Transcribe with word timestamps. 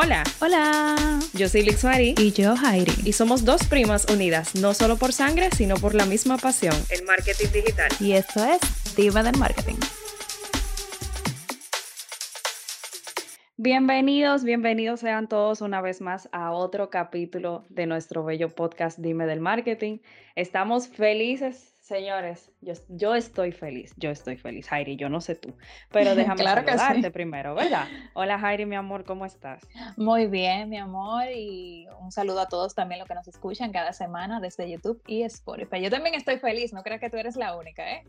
Hola. 0.00 0.22
Hola. 0.40 0.94
Yo 1.34 1.48
soy 1.48 1.62
Lixmari. 1.62 2.14
Y 2.18 2.30
yo, 2.30 2.54
Jairi. 2.54 2.92
Y 3.04 3.14
somos 3.14 3.44
dos 3.44 3.66
primas 3.66 4.06
unidas, 4.08 4.54
no 4.54 4.72
solo 4.72 4.96
por 4.96 5.12
sangre, 5.12 5.50
sino 5.50 5.74
por 5.74 5.96
la 5.96 6.06
misma 6.06 6.36
pasión, 6.36 6.76
el 6.90 7.04
marketing 7.04 7.48
digital. 7.52 7.88
Y 7.98 8.12
esto 8.12 8.44
es 8.44 8.60
Diva 8.94 9.24
del 9.24 9.36
Marketing. 9.36 9.74
Bienvenidos, 13.56 14.44
bienvenidos 14.44 15.00
sean 15.00 15.28
todos 15.28 15.62
una 15.62 15.80
vez 15.80 16.00
más 16.00 16.28
a 16.30 16.52
otro 16.52 16.90
capítulo 16.90 17.66
de 17.68 17.86
nuestro 17.86 18.24
bello 18.24 18.50
podcast 18.50 19.00
Dime 19.00 19.26
del 19.26 19.40
Marketing. 19.40 19.98
Estamos 20.36 20.86
felices, 20.86 21.74
señores. 21.88 22.52
Yo, 22.88 23.14
estoy 23.14 23.50
feliz, 23.50 23.94
yo 23.96 24.10
estoy 24.10 24.36
feliz, 24.36 24.68
Jairi, 24.68 24.96
yo 24.96 25.08
no 25.08 25.22
sé 25.22 25.34
tú, 25.34 25.56
pero 25.90 26.14
déjame 26.14 26.42
claro 26.42 26.62
saludarte 26.64 27.10
primero, 27.10 27.54
¿verdad? 27.54 27.88
Hola 28.12 28.38
Jairi, 28.38 28.66
mi 28.66 28.76
amor, 28.76 29.04
¿cómo 29.04 29.24
estás? 29.24 29.66
Muy 29.96 30.26
bien, 30.26 30.68
mi 30.68 30.76
amor, 30.76 31.24
y 31.34 31.86
un 32.00 32.12
saludo 32.12 32.40
a 32.40 32.48
todos 32.48 32.74
también 32.74 32.98
los 32.98 33.08
que 33.08 33.14
nos 33.14 33.26
escuchan 33.26 33.72
cada 33.72 33.94
semana 33.94 34.38
desde 34.38 34.70
YouTube 34.70 35.02
y 35.06 35.22
Spotify. 35.22 35.80
Yo 35.80 35.90
también 35.90 36.14
estoy 36.14 36.38
feliz, 36.38 36.74
no 36.74 36.82
creo 36.82 37.00
que 37.00 37.08
tú 37.08 37.16
eres 37.16 37.36
la 37.36 37.56
única, 37.56 37.90
¿eh? 37.90 38.04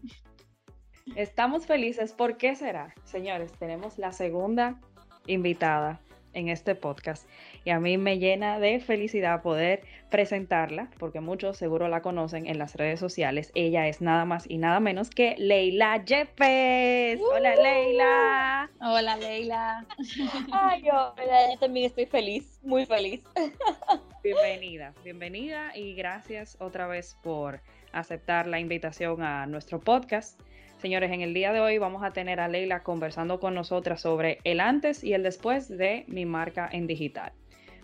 Estamos 1.15 1.65
felices, 1.65 2.11
¿por 2.11 2.37
qué 2.37 2.55
será? 2.55 2.93
Señores, 3.05 3.53
tenemos 3.53 3.97
la 3.97 4.11
segunda 4.11 4.79
invitada 5.25 6.01
en 6.33 6.49
este 6.49 6.75
podcast 6.75 7.27
y 7.65 7.71
a 7.71 7.79
mí 7.79 7.97
me 7.97 8.19
llena 8.19 8.59
de 8.59 8.79
felicidad 8.79 9.41
poder 9.41 9.81
presentarla 10.09 10.89
porque 10.97 11.19
muchos 11.19 11.57
seguro 11.57 11.87
la 11.87 12.01
conocen 12.01 12.47
en 12.47 12.57
las 12.57 12.75
redes 12.75 12.99
sociales. 12.99 13.51
Ella 13.55 13.87
es 13.87 14.01
nada 14.01 14.25
más 14.25 14.45
y 14.49 14.57
nada 14.57 14.79
menos 14.79 15.09
que 15.09 15.35
Leila 15.37 16.03
Jeffes. 16.05 17.19
Hola 17.21 17.55
Leila. 17.55 18.69
Hola 18.81 19.17
Leila. 19.17 19.85
Ay, 20.51 20.83
yo, 20.83 21.15
yo 21.17 21.59
también 21.59 21.85
estoy 21.85 22.05
feliz, 22.05 22.59
muy 22.63 22.85
feliz. 22.85 23.21
Bienvenida, 24.23 24.93
bienvenida 25.03 25.71
y 25.75 25.93
gracias 25.93 26.57
otra 26.59 26.87
vez 26.87 27.17
por 27.23 27.61
aceptar 27.93 28.47
la 28.47 28.59
invitación 28.59 29.23
a 29.23 29.45
nuestro 29.45 29.79
podcast. 29.79 30.39
Señores, 30.81 31.11
en 31.11 31.21
el 31.21 31.33
día 31.33 31.51
de 31.51 31.59
hoy 31.59 31.77
vamos 31.77 32.03
a 32.03 32.11
tener 32.11 32.39
a 32.39 32.47
Leila 32.47 32.83
conversando 32.83 33.39
con 33.39 33.53
nosotras 33.53 34.01
sobre 34.01 34.39
el 34.43 34.59
antes 34.59 35.03
y 35.03 35.13
el 35.13 35.23
después 35.23 35.67
de 35.67 36.05
mi 36.07 36.25
marca 36.25 36.69
en 36.71 36.87
digital. 36.87 37.33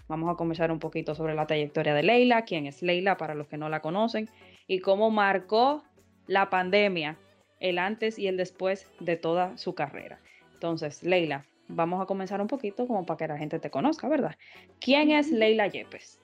Vamos 0.08 0.30
a 0.30 0.36
conversar 0.36 0.72
un 0.72 0.80
poquito 0.80 1.16
sobre 1.16 1.34
la 1.34 1.48
trayectoria 1.48 1.94
de 1.94 2.04
Leila, 2.04 2.44
quién 2.44 2.68
es 2.68 2.82
Leila 2.82 3.18
para 3.18 3.34
los 3.34 3.48
que 3.48 3.58
no 3.58 3.70
la 3.70 3.82
conocen 3.82 4.30
y 4.68 4.80
cómo 4.80 5.10
marcó 5.10 5.84
la 6.28 6.50
pandemia 6.50 7.18
el 7.60 7.80
antes 7.80 8.20
y 8.20 8.28
el 8.28 8.38
después 8.38 8.88
de 9.00 9.16
toda 9.18 9.58
su 9.58 9.74
carrera. 9.74 10.20
Entonces, 10.54 11.04
Leila, 11.04 11.46
vamos 11.68 12.02
a 12.02 12.06
comenzar 12.06 12.42
un 12.42 12.48
poquito 12.48 12.88
como 12.88 13.06
para 13.06 13.18
que 13.18 13.28
la 13.28 13.38
gente 13.38 13.60
te 13.60 13.70
conozca, 13.70 14.08
¿verdad? 14.08 14.36
¿Quién 14.80 15.12
es 15.12 15.32
Leila 15.32 15.68
Yepes? 15.68 16.20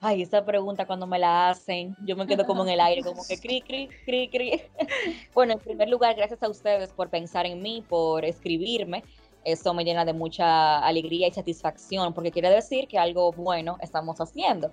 Ay, 0.00 0.22
esa 0.22 0.44
pregunta 0.44 0.84
cuando 0.84 1.06
me 1.06 1.20
la 1.20 1.50
hacen, 1.50 1.96
yo 2.04 2.16
me 2.16 2.26
quedo 2.26 2.44
como 2.44 2.64
en 2.64 2.70
el 2.70 2.80
aire, 2.80 3.02
como 3.02 3.22
que 3.24 3.38
cri, 3.38 3.60
cri, 3.60 3.88
cri, 4.04 4.28
cri. 4.28 4.62
Bueno, 5.32 5.52
en 5.52 5.60
primer 5.60 5.88
lugar, 5.88 6.16
gracias 6.16 6.42
a 6.42 6.48
ustedes 6.48 6.92
por 6.92 7.08
pensar 7.08 7.46
en 7.46 7.62
mí, 7.62 7.84
por 7.88 8.24
escribirme. 8.24 9.04
Eso 9.44 9.74
me 9.74 9.84
llena 9.84 10.04
de 10.04 10.12
mucha 10.12 10.78
alegría 10.78 11.28
y 11.28 11.32
satisfacción, 11.32 12.14
porque 12.14 12.30
quiere 12.30 12.50
decir 12.50 12.86
que 12.86 12.98
algo 12.98 13.32
bueno 13.32 13.76
estamos 13.80 14.20
haciendo. 14.20 14.72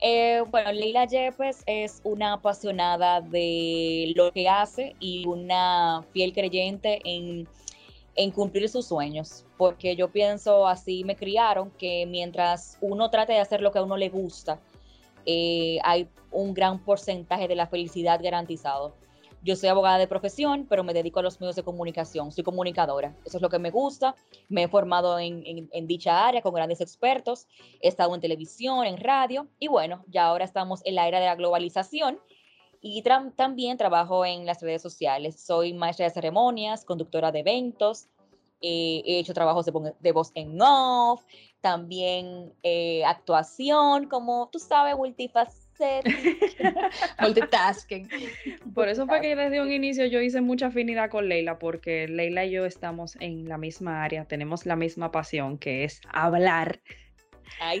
Eh, 0.00 0.42
bueno, 0.50 0.70
Leila 0.72 1.06
Yepes 1.06 1.64
es 1.66 2.00
una 2.04 2.34
apasionada 2.34 3.20
de 3.20 4.12
lo 4.14 4.30
que 4.32 4.48
hace 4.48 4.94
y 5.00 5.26
una 5.26 6.04
fiel 6.12 6.32
creyente 6.32 7.00
en 7.04 8.30
cumplir 8.32 8.68
sus 8.68 8.86
sueños, 8.86 9.44
porque 9.56 9.96
yo 9.96 10.08
pienso, 10.10 10.68
así 10.68 11.02
me 11.02 11.16
criaron, 11.16 11.70
que 11.72 12.06
mientras 12.06 12.78
uno 12.80 13.10
trate 13.10 13.32
de 13.32 13.40
hacer 13.40 13.60
lo 13.60 13.72
que 13.72 13.78
a 13.80 13.82
uno 13.82 13.96
le 13.96 14.08
gusta, 14.08 14.60
eh, 15.26 15.78
hay 15.82 16.08
un 16.30 16.54
gran 16.54 16.78
porcentaje 16.78 17.48
de 17.48 17.54
la 17.54 17.66
felicidad 17.66 18.20
garantizado. 18.22 18.94
Yo 19.48 19.56
soy 19.56 19.70
abogada 19.70 19.96
de 19.96 20.06
profesión, 20.06 20.66
pero 20.68 20.84
me 20.84 20.92
dedico 20.92 21.20
a 21.20 21.22
los 21.22 21.40
medios 21.40 21.56
de 21.56 21.62
comunicación, 21.62 22.30
soy 22.32 22.44
comunicadora, 22.44 23.16
eso 23.24 23.38
es 23.38 23.42
lo 23.42 23.48
que 23.48 23.58
me 23.58 23.70
gusta, 23.70 24.14
me 24.50 24.64
he 24.64 24.68
formado 24.68 25.18
en, 25.18 25.42
en 25.72 25.86
dicha 25.86 26.26
área 26.26 26.42
con 26.42 26.52
grandes 26.52 26.82
expertos, 26.82 27.46
he 27.80 27.88
estado 27.88 28.14
en 28.14 28.20
televisión, 28.20 28.84
en 28.84 28.98
radio, 28.98 29.48
y 29.58 29.68
bueno, 29.68 30.04
ya 30.06 30.26
ahora 30.26 30.44
estamos 30.44 30.82
en 30.84 30.96
la 30.96 31.08
era 31.08 31.18
de 31.18 31.24
la 31.24 31.34
globalización, 31.34 32.20
y 32.82 33.02
también 33.36 33.78
trabajo 33.78 34.26
en 34.26 34.44
las 34.44 34.60
redes 34.60 34.82
sociales. 34.82 35.40
Soy 35.40 35.72
maestra 35.72 36.04
de 36.04 36.12
ceremonias, 36.12 36.84
conductora 36.84 37.32
de 37.32 37.38
eventos, 37.38 38.08
eh, 38.60 39.02
he 39.06 39.18
hecho 39.18 39.32
trabajos 39.32 39.64
de, 39.64 40.12
voz 40.12 40.30
en 40.34 40.60
off, 40.60 41.24
también 41.62 42.52
eh, 42.62 43.02
actuación, 43.06 44.08
como 44.10 44.50
tú 44.52 44.58
sabes, 44.58 44.94
multifacética. 44.94 45.67
Multitasking. 47.20 48.08
Por 48.74 48.88
eso 48.88 49.06
fue 49.06 49.20
que 49.20 49.36
desde 49.36 49.60
un 49.60 49.72
inicio 49.72 50.06
yo 50.06 50.20
hice 50.20 50.40
mucha 50.40 50.66
afinidad 50.66 51.10
con 51.10 51.28
Leila, 51.28 51.58
porque 51.58 52.08
Leila 52.08 52.44
y 52.44 52.52
yo 52.52 52.64
estamos 52.66 53.16
en 53.20 53.48
la 53.48 53.58
misma 53.58 54.04
área, 54.04 54.24
tenemos 54.24 54.66
la 54.66 54.76
misma 54.76 55.10
pasión, 55.10 55.58
que 55.58 55.84
es 55.84 56.00
hablar 56.12 56.80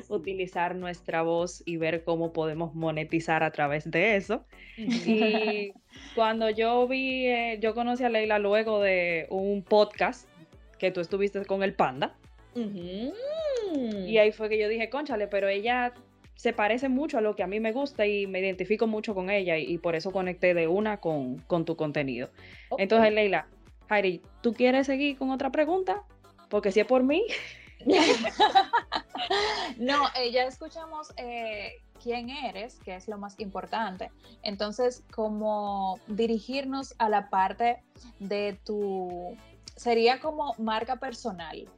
utilizar 0.08 0.74
nuestra 0.74 1.22
voz 1.22 1.62
y 1.64 1.76
ver 1.76 2.04
cómo 2.04 2.32
podemos 2.32 2.74
monetizar 2.74 3.42
a 3.42 3.50
través 3.50 3.90
de 3.90 4.16
eso. 4.16 4.44
Y 4.76 5.72
cuando 6.14 6.50
yo 6.50 6.86
vi, 6.88 7.26
eh, 7.26 7.58
yo 7.60 7.74
conocí 7.74 8.04
a 8.04 8.08
Leila 8.08 8.38
luego 8.38 8.80
de 8.80 9.26
un 9.30 9.62
podcast 9.62 10.28
que 10.78 10.90
tú 10.90 11.00
estuviste 11.00 11.44
con 11.44 11.62
el 11.62 11.74
panda. 11.74 12.16
Y 12.54 14.18
ahí 14.18 14.32
fue 14.32 14.48
que 14.48 14.58
yo 14.58 14.68
dije, 14.68 14.88
conchale, 14.90 15.28
pero 15.28 15.48
ella 15.48 15.92
se 16.38 16.52
parece 16.52 16.88
mucho 16.88 17.18
a 17.18 17.20
lo 17.20 17.34
que 17.34 17.42
a 17.42 17.48
mí 17.48 17.58
me 17.58 17.72
gusta 17.72 18.06
y 18.06 18.28
me 18.28 18.38
identifico 18.38 18.86
mucho 18.86 19.12
con 19.12 19.28
ella 19.28 19.58
y, 19.58 19.76
por 19.78 19.96
eso 19.96 20.12
conecté 20.12 20.54
de 20.54 20.68
una 20.68 20.98
con, 20.98 21.44
tu 21.66 21.74
contenido. 21.74 22.30
Entonces, 22.78 23.12
Leila, 23.12 23.48
Jairi, 23.88 24.22
¿tú 24.40 24.54
quieres 24.54 24.86
seguir 24.86 25.18
con 25.18 25.32
otra 25.32 25.50
pregunta? 25.50 26.04
Porque 26.48 26.70
si 26.70 26.78
es 26.78 26.86
por 26.86 27.02
mí, 27.02 27.24
no, 29.78 30.04
eh, 30.16 30.30
ya 30.30 30.44
escuchamos 30.44 31.12
eh, 31.16 31.72
quién 32.00 32.30
eres, 32.30 32.78
que 32.84 32.94
es 32.94 33.08
lo 33.08 33.18
más 33.18 33.40
importante. 33.40 34.12
Entonces, 34.44 35.02
como 35.12 35.98
dirigirnos 36.06 36.94
a 36.98 37.08
la 37.08 37.30
parte 37.30 37.82
de 38.20 38.56
tu, 38.64 39.36
sería 39.74 40.20
como 40.20 40.54
marca 40.56 41.00
personal. 41.00 41.68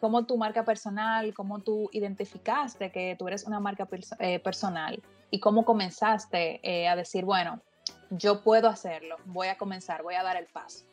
Como 0.00 0.26
tu 0.26 0.36
marca 0.36 0.64
personal, 0.64 1.32
cómo 1.34 1.60
tú 1.60 1.88
identificaste 1.92 2.90
que 2.90 3.16
tú 3.18 3.28
eres 3.28 3.44
una 3.44 3.60
marca 3.60 3.88
eh, 4.18 4.38
personal 4.40 5.02
y 5.30 5.40
cómo 5.40 5.64
comenzaste 5.64 6.88
a 6.88 6.96
decir, 6.96 7.24
bueno, 7.24 7.60
yo 8.10 8.42
puedo 8.42 8.68
hacerlo, 8.68 9.16
voy 9.24 9.48
a 9.48 9.56
comenzar, 9.56 10.02
voy 10.02 10.14
a 10.14 10.22
dar 10.22 10.36
el 10.36 10.46
paso. 10.46 10.84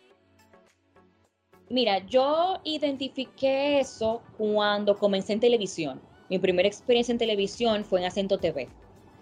Mira, 1.69 1.99
yo 2.05 2.59
identifiqué 2.63 3.79
eso 3.79 4.21
cuando 4.37 4.97
comencé 4.97 5.33
en 5.33 5.39
televisión. 5.39 6.01
Mi 6.29 6.37
primera 6.37 6.67
experiencia 6.67 7.11
en 7.11 7.17
televisión 7.17 7.83
fue 7.85 7.99
en 7.99 8.05
Acento 8.05 8.37
TV, 8.37 8.69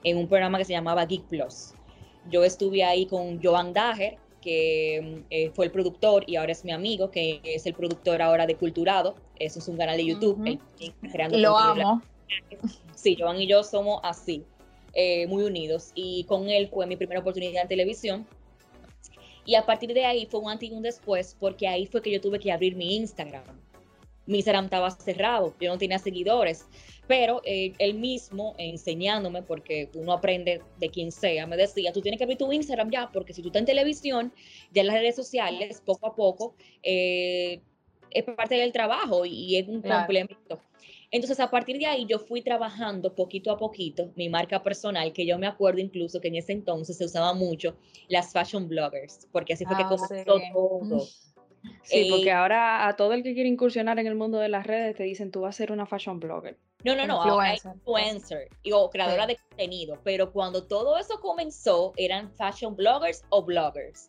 en 0.03 0.18
un 0.18 0.28
programa 0.28 0.58
que 0.58 0.66
se 0.66 0.74
llamaba 0.74 1.06
Geek 1.06 1.24
Plus. 1.25 1.74
Yo 2.30 2.44
estuve 2.44 2.84
ahí 2.84 3.06
con 3.06 3.41
Joan 3.41 3.74
Dager, 3.74 4.18
que 4.41 5.24
eh, 5.29 5.52
fue 5.53 5.66
el 5.66 5.72
productor 5.72 6.24
y 6.28 6.35
ahora 6.35 6.52
es 6.52 6.66
mi 6.66 6.72
amigo, 6.72 7.12
que 7.12 7.41
es 7.44 7.66
el 7.66 7.74
productor 7.74 8.22
ahora 8.22 8.46
de 8.46 8.56
Culturado. 8.56 9.16
Eso 9.38 9.59
es 9.59 9.68
un 9.68 9.78
canal 9.78 9.97
de 9.97 10.06
YouTube. 10.06 10.59
Lo 11.38 11.57
amo. 11.57 12.02
Sí, 12.96 13.18
Joan 13.19 13.40
y 13.40 13.47
yo 13.47 13.63
somos 13.63 14.00
así, 14.03 14.44
eh, 14.94 15.28
muy 15.28 15.44
unidos. 15.44 15.91
Y 15.96 16.24
con 16.25 16.50
él 16.50 16.69
fue 16.69 16.88
mi 16.88 16.96
primera 16.96 17.19
oportunidad 17.19 17.63
en 17.63 17.68
televisión 17.68 18.28
y 19.46 19.56
a 19.56 19.66
partir 19.66 19.94
de 19.94 20.06
ahí 20.06 20.25
fue 20.25 20.40
un 20.40 20.50
antes 20.50 20.69
y 20.69 20.73
un 20.73 20.84
después, 20.84 21.35
porque 21.40 21.68
ahí 21.68 21.85
fue 21.85 22.02
que 22.02 22.12
yo 22.12 22.22
tuve 22.22 22.40
que 22.40 22.52
abrir 22.52 22.75
mi 22.75 22.96
Instagram. 22.97 23.44
Mi 24.31 24.38
Instagram 24.38 24.66
estaba 24.66 24.90
cerrado, 24.92 25.53
yo 25.59 25.69
no 25.69 25.78
tenía 25.78 26.00
seguidores, 26.00 26.66
pero 27.06 27.41
eh, 27.44 27.73
él 27.79 27.96
mismo 27.96 28.56
enseñándome, 28.58 29.44
porque 29.44 29.90
uno 29.94 30.14
aprende 30.14 30.61
de 30.79 30.90
quien 30.90 31.11
sea, 31.11 31.46
me 31.47 31.58
decía, 31.58 31.91
tú 31.91 32.00
tienes 32.00 32.17
que 32.17 32.23
abrir 32.23 32.38
tu 32.38 32.50
Instagram 32.50 32.90
ya, 32.90 33.09
porque 33.11 33.34
si 33.34 33.41
tú 33.41 33.50
estás 33.50 33.59
en 33.59 33.66
televisión, 33.66 34.34
ya 34.72 34.82
en 34.82 34.88
las 34.88 34.96
redes 34.96 35.17
sociales, 35.17 35.82
poco 35.85 36.08
a 36.08 36.16
poco, 36.16 36.56
eh, 36.82 37.59
es 38.09 38.23
parte 38.23 38.56
del 38.56 38.72
trabajo 38.72 39.26
y, 39.26 39.58
es 39.58 39.67
un 39.67 39.82
complemento. 39.82 40.61
Entonces, 41.11 41.41
a 41.41 41.52
partir 41.52 41.78
de 41.78 41.88
ahí, 41.88 42.06
yo 42.06 42.17
fui 42.17 42.41
trabajando 42.41 43.14
poquito 43.14 43.52
a 43.52 43.58
poquito 43.58 44.14
mi 44.16 44.29
marca 44.29 44.64
personal, 44.64 45.11
que 45.11 45.26
yo 45.26 45.38
me 45.38 45.47
acuerdo 45.47 45.82
incluso 45.82 46.22
que 46.22 46.29
en 46.29 46.35
ese 46.35 46.53
entonces 46.53 46.97
se 46.97 47.03
usaba 47.03 47.34
mucho 47.34 47.76
las 48.08 48.32
fashion 48.32 48.70
bloggers, 48.70 49.28
porque 49.34 49.53
así 49.53 49.66
fue 49.66 49.76
que 49.76 49.84
ah, 49.84 49.90
comenzó 49.90 50.23
todo. 50.23 51.06
Sí, 51.84 52.08
porque 52.09 52.29
eh, 52.29 52.34
ahora 52.34 52.87
a 52.87 52.96
todo 52.96 53.13
el 53.13 53.23
que 53.23 53.34
quiere 53.34 53.49
incursionar 53.49 53.99
en 53.99 54.08
el 54.08 54.16
mundo 54.16 54.40
de 54.40 54.49
las 54.49 54.66
redes 54.66 54.96
te 54.96 55.03
dicen 55.03 55.31
tú 55.31 55.41
vas 55.41 55.55
a 55.55 55.58
ser 55.58 55.72
una 55.72 55.85
fashion 55.85 56.19
blogger. 56.19 56.58
No, 56.84 56.96
no, 56.96 57.05
no, 57.05 57.17
influencer, 57.17 57.73
influencer 57.75 58.49
o 58.73 58.90
creadora 58.90 59.28
de 59.28 59.37
contenido, 59.37 59.99
pero 60.03 60.31
cuando 60.31 60.63
todo 60.63 60.97
eso 60.97 61.19
comenzó 61.19 61.93
eran 61.96 62.31
fashion 62.31 62.75
bloggers 62.75 63.23
o 63.29 63.43
bloggers. 63.43 64.08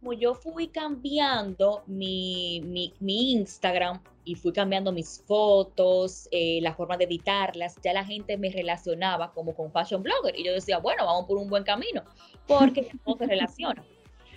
Como 0.00 0.12
yo 0.12 0.34
fui 0.34 0.68
cambiando 0.68 1.82
mi, 1.86 2.60
mi, 2.64 2.94
mi 3.00 3.32
Instagram 3.32 4.00
y 4.24 4.34
fui 4.34 4.52
cambiando 4.52 4.92
mis 4.92 5.22
fotos, 5.26 6.28
eh, 6.30 6.60
la 6.62 6.74
forma 6.74 6.96
de 6.96 7.04
editarlas, 7.04 7.76
ya 7.82 7.92
la 7.92 8.04
gente 8.04 8.36
me 8.36 8.50
relacionaba 8.50 9.32
como 9.32 9.54
con 9.54 9.72
fashion 9.72 10.02
blogger 10.02 10.38
y 10.38 10.44
yo 10.44 10.52
decía, 10.52 10.78
bueno, 10.78 11.04
vamos 11.04 11.26
por 11.26 11.38
un 11.38 11.48
buen 11.48 11.64
camino, 11.64 12.02
porque 12.46 12.88
todo 13.04 13.18
se 13.18 13.26
relaciona. 13.26 13.84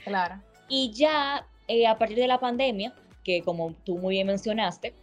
Claro. 0.03 0.41
Y 0.69 0.91
ya 0.93 1.45
eh, 1.71 1.87
a 1.87 1.97
partir 1.97 2.17
de 2.17 2.27
la 2.27 2.37
pandemia, 2.37 2.93
que 3.23 3.41
como 3.43 3.73
tú 3.85 3.97
muy 3.97 4.15
bien 4.15 4.27
mencionaste, 4.27 4.93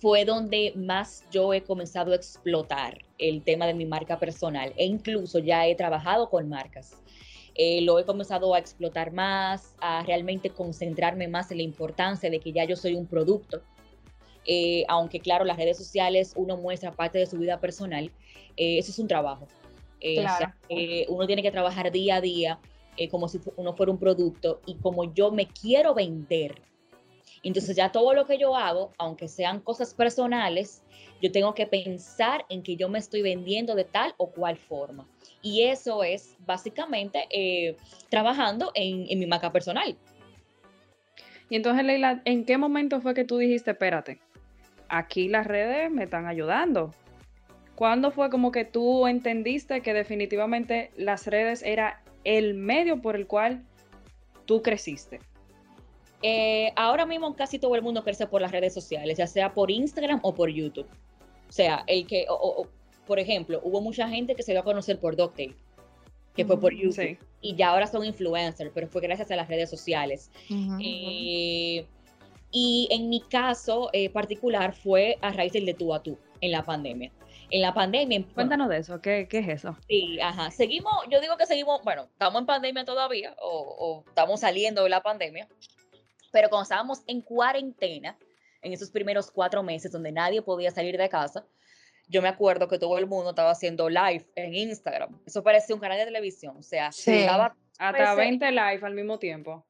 fue 0.00 0.24
donde 0.24 0.72
más 0.74 1.24
yo 1.30 1.52
he 1.52 1.62
comenzado 1.62 2.12
a 2.12 2.16
explotar 2.16 2.98
el 3.18 3.42
tema 3.42 3.66
de 3.66 3.74
mi 3.74 3.84
marca 3.84 4.18
personal 4.18 4.72
e 4.76 4.86
incluso 4.86 5.38
ya 5.38 5.66
he 5.66 5.74
trabajado 5.74 6.30
con 6.30 6.48
marcas. 6.48 6.96
Eh, 7.54 7.82
lo 7.82 7.98
he 7.98 8.06
comenzado 8.06 8.54
a 8.54 8.58
explotar 8.58 9.12
más, 9.12 9.76
a 9.80 10.02
realmente 10.04 10.48
concentrarme 10.48 11.28
más 11.28 11.50
en 11.50 11.58
la 11.58 11.64
importancia 11.64 12.30
de 12.30 12.40
que 12.40 12.52
ya 12.52 12.64
yo 12.64 12.74
soy 12.74 12.94
un 12.94 13.06
producto. 13.06 13.62
Eh, 14.46 14.84
aunque 14.88 15.20
claro, 15.20 15.44
las 15.44 15.58
redes 15.58 15.76
sociales 15.76 16.32
uno 16.34 16.56
muestra 16.56 16.92
parte 16.92 17.18
de 17.18 17.26
su 17.26 17.36
vida 17.36 17.60
personal, 17.60 18.10
eh, 18.56 18.78
eso 18.78 18.90
es 18.90 18.98
un 18.98 19.06
trabajo. 19.06 19.46
uno 21.08 21.26
tiene 21.26 21.42
que 21.42 21.50
trabajar 21.50 21.92
día 21.92 22.16
a 22.16 22.20
día 22.22 22.58
como 23.10 23.28
si 23.28 23.40
uno 23.56 23.74
fuera 23.74 23.92
un 23.92 23.98
producto 23.98 24.60
y 24.66 24.76
como 24.76 25.12
yo 25.12 25.30
me 25.30 25.46
quiero 25.46 25.94
vender. 25.94 26.60
Entonces 27.42 27.74
ya 27.74 27.90
todo 27.90 28.14
lo 28.14 28.26
que 28.26 28.38
yo 28.38 28.56
hago, 28.56 28.92
aunque 28.98 29.28
sean 29.28 29.60
cosas 29.60 29.94
personales, 29.94 30.82
yo 31.20 31.32
tengo 31.32 31.54
que 31.54 31.66
pensar 31.66 32.44
en 32.48 32.62
que 32.62 32.76
yo 32.76 32.88
me 32.88 32.98
estoy 32.98 33.22
vendiendo 33.22 33.74
de 33.74 33.84
tal 33.84 34.14
o 34.16 34.30
cual 34.30 34.56
forma. 34.56 35.06
Y 35.40 35.62
eso 35.62 36.04
es 36.04 36.36
básicamente 36.46 37.26
eh, 37.30 37.76
trabajando 38.08 38.70
en, 38.74 39.18
mi 39.18 39.26
marca 39.26 39.52
personal. 39.52 39.96
Y 41.48 41.56
entonces, 41.56 41.84
Leila, 41.84 42.22
¿en 42.24 42.44
qué 42.44 42.58
momento 42.58 43.00
fue 43.00 43.14
que 43.14 43.24
tú 43.24 43.38
dijiste, 43.38 43.72
espérate, 43.72 44.20
aquí 44.88 45.28
las 45.28 45.46
redes 45.46 45.90
me 45.90 46.04
están 46.04 46.26
ayudando? 46.26 46.94
¿Cuándo 47.74 48.10
fue 48.10 48.30
como 48.30 48.52
que 48.52 48.64
tú 48.64 49.06
entendiste 49.06 49.80
que 49.80 49.94
definitivamente 49.94 50.90
las 50.96 51.26
redes 51.26 51.62
era 51.62 52.02
el 52.24 52.54
medio 52.54 53.00
por 53.00 53.16
el 53.16 53.26
cual 53.26 53.64
tú 54.46 54.62
creciste? 54.62 55.20
Eh, 56.22 56.72
ahora 56.76 57.04
mismo 57.04 57.34
casi 57.34 57.58
todo 57.58 57.74
el 57.74 57.82
mundo 57.82 58.04
crece 58.04 58.26
por 58.26 58.40
las 58.40 58.52
redes 58.52 58.72
sociales, 58.72 59.18
ya 59.18 59.26
sea 59.26 59.52
por 59.52 59.70
Instagram 59.70 60.20
o 60.22 60.34
por 60.34 60.48
YouTube. 60.48 60.86
O 61.48 61.52
sea, 61.52 61.84
el 61.86 62.06
que, 62.06 62.26
por 63.06 63.18
ejemplo, 63.18 63.60
hubo 63.64 63.80
mucha 63.80 64.08
gente 64.08 64.34
que 64.34 64.42
se 64.42 64.52
dio 64.52 64.60
a 64.60 64.64
conocer 64.64 64.98
por 64.98 65.16
Doctape, 65.16 65.54
que 66.34 66.44
fue 66.44 66.58
por 66.58 66.72
YouTube, 66.72 67.18
y 67.40 67.56
ya 67.56 67.70
ahora 67.70 67.86
son 67.86 68.04
influencers, 68.04 68.70
pero 68.72 68.86
fue 68.86 69.02
gracias 69.02 69.30
a 69.30 69.36
las 69.36 69.48
redes 69.48 69.68
sociales. 69.68 70.30
Eh, 70.80 71.84
y 72.52 72.88
en 72.90 73.08
mi 73.08 73.20
caso 73.20 73.90
eh, 73.92 74.08
particular 74.08 74.74
fue 74.74 75.18
a 75.20 75.32
raíz 75.32 75.52
del 75.52 75.66
de 75.66 75.74
tú 75.74 75.92
a 75.92 76.02
tú 76.02 76.16
en 76.40 76.52
la 76.52 76.62
pandemia. 76.62 77.10
En 77.52 77.60
la 77.60 77.74
pandemia. 77.74 78.24
Cuéntanos 78.34 78.68
de 78.70 78.78
eso, 78.78 79.00
¿Qué, 79.02 79.28
¿qué, 79.28 79.40
es 79.40 79.48
eso? 79.48 79.76
Sí, 79.86 80.18
ajá. 80.20 80.50
Seguimos, 80.50 80.92
yo 81.10 81.20
digo 81.20 81.36
que 81.36 81.44
seguimos, 81.44 81.82
bueno, 81.84 82.08
estamos 82.10 82.40
en 82.40 82.46
pandemia 82.46 82.84
todavía, 82.84 83.36
o, 83.38 83.76
o 83.78 84.08
estamos 84.08 84.40
saliendo 84.40 84.82
de 84.82 84.88
la 84.88 85.02
pandemia, 85.02 85.46
pero 86.32 86.48
cuando 86.48 86.62
estábamos 86.62 87.02
en 87.06 87.20
cuarentena, 87.20 88.16
en 88.62 88.72
esos 88.72 88.90
primeros 88.90 89.30
cuatro 89.30 89.62
meses 89.62 89.92
donde 89.92 90.12
nadie 90.12 90.40
podía 90.40 90.70
salir 90.70 90.96
de 90.96 91.08
casa, 91.08 91.44
yo 92.08 92.22
me 92.22 92.28
acuerdo 92.28 92.68
que 92.68 92.78
todo 92.78 92.98
el 92.98 93.06
mundo 93.06 93.30
estaba 93.30 93.50
haciendo 93.50 93.88
live 93.88 94.26
en 94.34 94.54
Instagram. 94.54 95.20
Eso 95.26 95.42
parecía 95.42 95.74
un 95.74 95.80
canal 95.80 95.98
de 95.98 96.06
televisión. 96.06 96.56
O 96.56 96.62
sea, 96.62 96.90
se 96.90 97.24
daba 97.24 97.54
hasta 97.78 98.14
20 98.14 98.50
live 98.50 98.80
al 98.82 98.94
mismo 98.94 99.18
tiempo. 99.18 99.64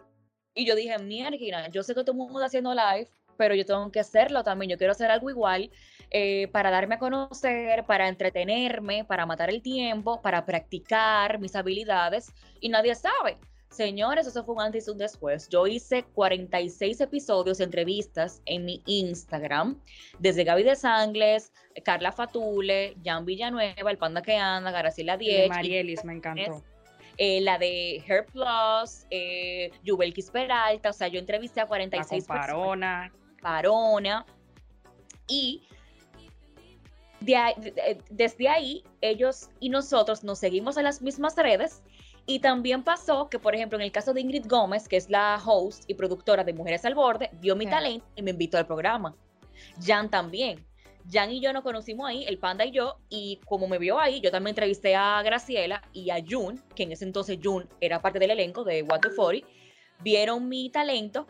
Y 0.55 0.67
yo 0.67 0.75
dije, 0.75 0.99
mierda, 0.99 1.69
yo 1.69 1.83
sé 1.83 1.95
que 1.95 2.03
todo 2.03 2.13
el 2.13 2.19
mundo 2.19 2.39
está 2.39 2.47
haciendo 2.47 2.75
live, 2.75 3.09
pero 3.37 3.55
yo 3.55 3.65
tengo 3.65 3.91
que 3.91 4.01
hacerlo 4.01 4.45
también. 4.45 4.71
Yo 4.71 4.79
quiero 4.79 4.93
hacer 4.93 5.11
algo 5.11 5.31
igual 5.31 5.71
eh, 6.11 6.49
para 6.49 6.71
darme 6.71 6.97
a 6.97 6.99
conocer, 6.99 7.85
para 7.85 8.09
entretenerme, 8.09 9.05
para 9.05 9.27
matar 9.27 9.51
el 9.51 9.63
tiempo, 9.63 10.21
para 10.21 10.45
practicar 10.45 11.39
mis 11.39 11.57
habilidades. 11.57 12.33
Y 12.61 12.69
nadie 12.69 12.95
sabe. 12.95 13.39
Señores, 13.73 14.27
eso 14.27 14.45
fue 14.45 14.55
un 14.55 14.61
antes 14.61 14.87
y 14.87 14.91
un 14.91 14.99
después. 14.99 15.49
Yo 15.49 15.67
hice 15.67 16.03
46 16.03 17.01
episodios, 17.01 17.59
entrevistas 17.59 18.43
en 18.45 18.67
mi 18.67 18.83
Instagram, 18.85 19.81
desde 20.19 20.45
Gaby 20.45 20.63
de 20.63 20.77
Sangles, 20.77 21.53
Carla 21.83 22.13
Fatule, 22.13 22.95
Jan 23.03 23.25
Villanueva, 23.25 23.91
El 23.91 23.97
Panda 23.97 24.21
que 24.21 24.37
anda, 24.37 24.71
Garacila 24.71 25.17
Diez. 25.17 25.49
Marielis, 25.49 26.05
me 26.05 26.13
encantó. 26.13 26.63
Eh, 27.17 27.41
la 27.41 27.59
de 27.59 28.03
Hair 28.07 28.27
Plus, 28.27 29.07
eh, 29.11 29.71
Yubelkis 29.85 30.31
Peralta, 30.31 30.91
o 30.91 30.93
sea, 30.93 31.09
yo 31.09 31.19
entrevisté 31.19 31.61
a 31.61 31.67
46 31.67 32.29
la 32.29 32.35
Parona. 32.35 33.13
Parona. 33.43 34.25
Y 35.29 35.63
desde 38.11 38.49
ahí, 38.49 38.83
ellos 39.01 39.51
y 39.61 39.69
nosotros 39.69 40.25
nos 40.25 40.39
seguimos 40.39 40.77
en 40.77 40.85
las 40.85 41.03
mismas 41.03 41.37
redes 41.37 41.83
y 42.27 42.39
también 42.39 42.83
pasó 42.83 43.29
que, 43.29 43.39
por 43.39 43.55
ejemplo, 43.55 43.79
en 43.79 43.83
el 43.83 43.93
caso 43.93 44.15
de 44.15 44.21
Ingrid 44.21 44.47
Gómez, 44.49 44.89
que 44.89 44.97
es 44.97 45.11
la 45.11 45.41
host 45.45 45.85
y 45.89 45.95
productora 45.95 46.45
de 46.45 46.53
Mujeres 46.53 46.85
al 46.85 46.95
Borde, 46.95 47.31
vio 47.35 47.57
mi 47.57 47.67
talento 47.67 48.07
y 48.17 48.23
me 48.23 48.31
invitó 48.31 48.59
al 48.59 48.67
programa. 48.67 49.15
Jan 49.85 50.09
también. 50.09 50.65
Jan 51.11 51.33
y 51.33 51.41
yo 51.41 51.53
nos 51.53 51.65
conocimos 51.65 52.09
ahí, 52.09 52.25
el 52.25 52.39
Panda 52.39 52.65
y 52.65 52.71
yo, 52.71 52.97
y 53.09 53.41
como 53.45 53.67
me 53.67 53.79
vio 53.79 53.99
ahí, 53.99 54.21
yo 54.21 54.31
también 54.31 54.53
entrevisté 54.53 54.95
a 54.95 55.21
Graciela 55.23 55.83
y 55.93 56.11
a 56.11 56.23
Jun, 56.25 56.63
que 56.77 56.85
en 56.85 56.93
ese 56.93 57.05
entonces 57.05 57.41
Jun 57.43 57.69
era 57.81 58.01
parte 58.01 58.21
del 58.21 58.31
elenco 58.31 58.63
de 58.63 58.85
What 58.85 59.01
the 59.01 59.11
40, 59.15 59.47
vieron 60.01 60.49
mi 60.49 60.71
talento 60.71 61.27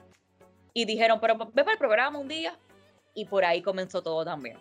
y 0.73 0.85
dijeron, 0.85 1.19
pero 1.21 1.37
ve 1.39 1.63
para 1.65 1.73
el 1.73 1.79
programa 1.79 2.19
un 2.19 2.29
día, 2.29 2.59
y 3.15 3.25
por 3.27 3.45
ahí 3.45 3.63
comenzó 3.63 4.03
todo 4.03 4.25
también 4.25 4.59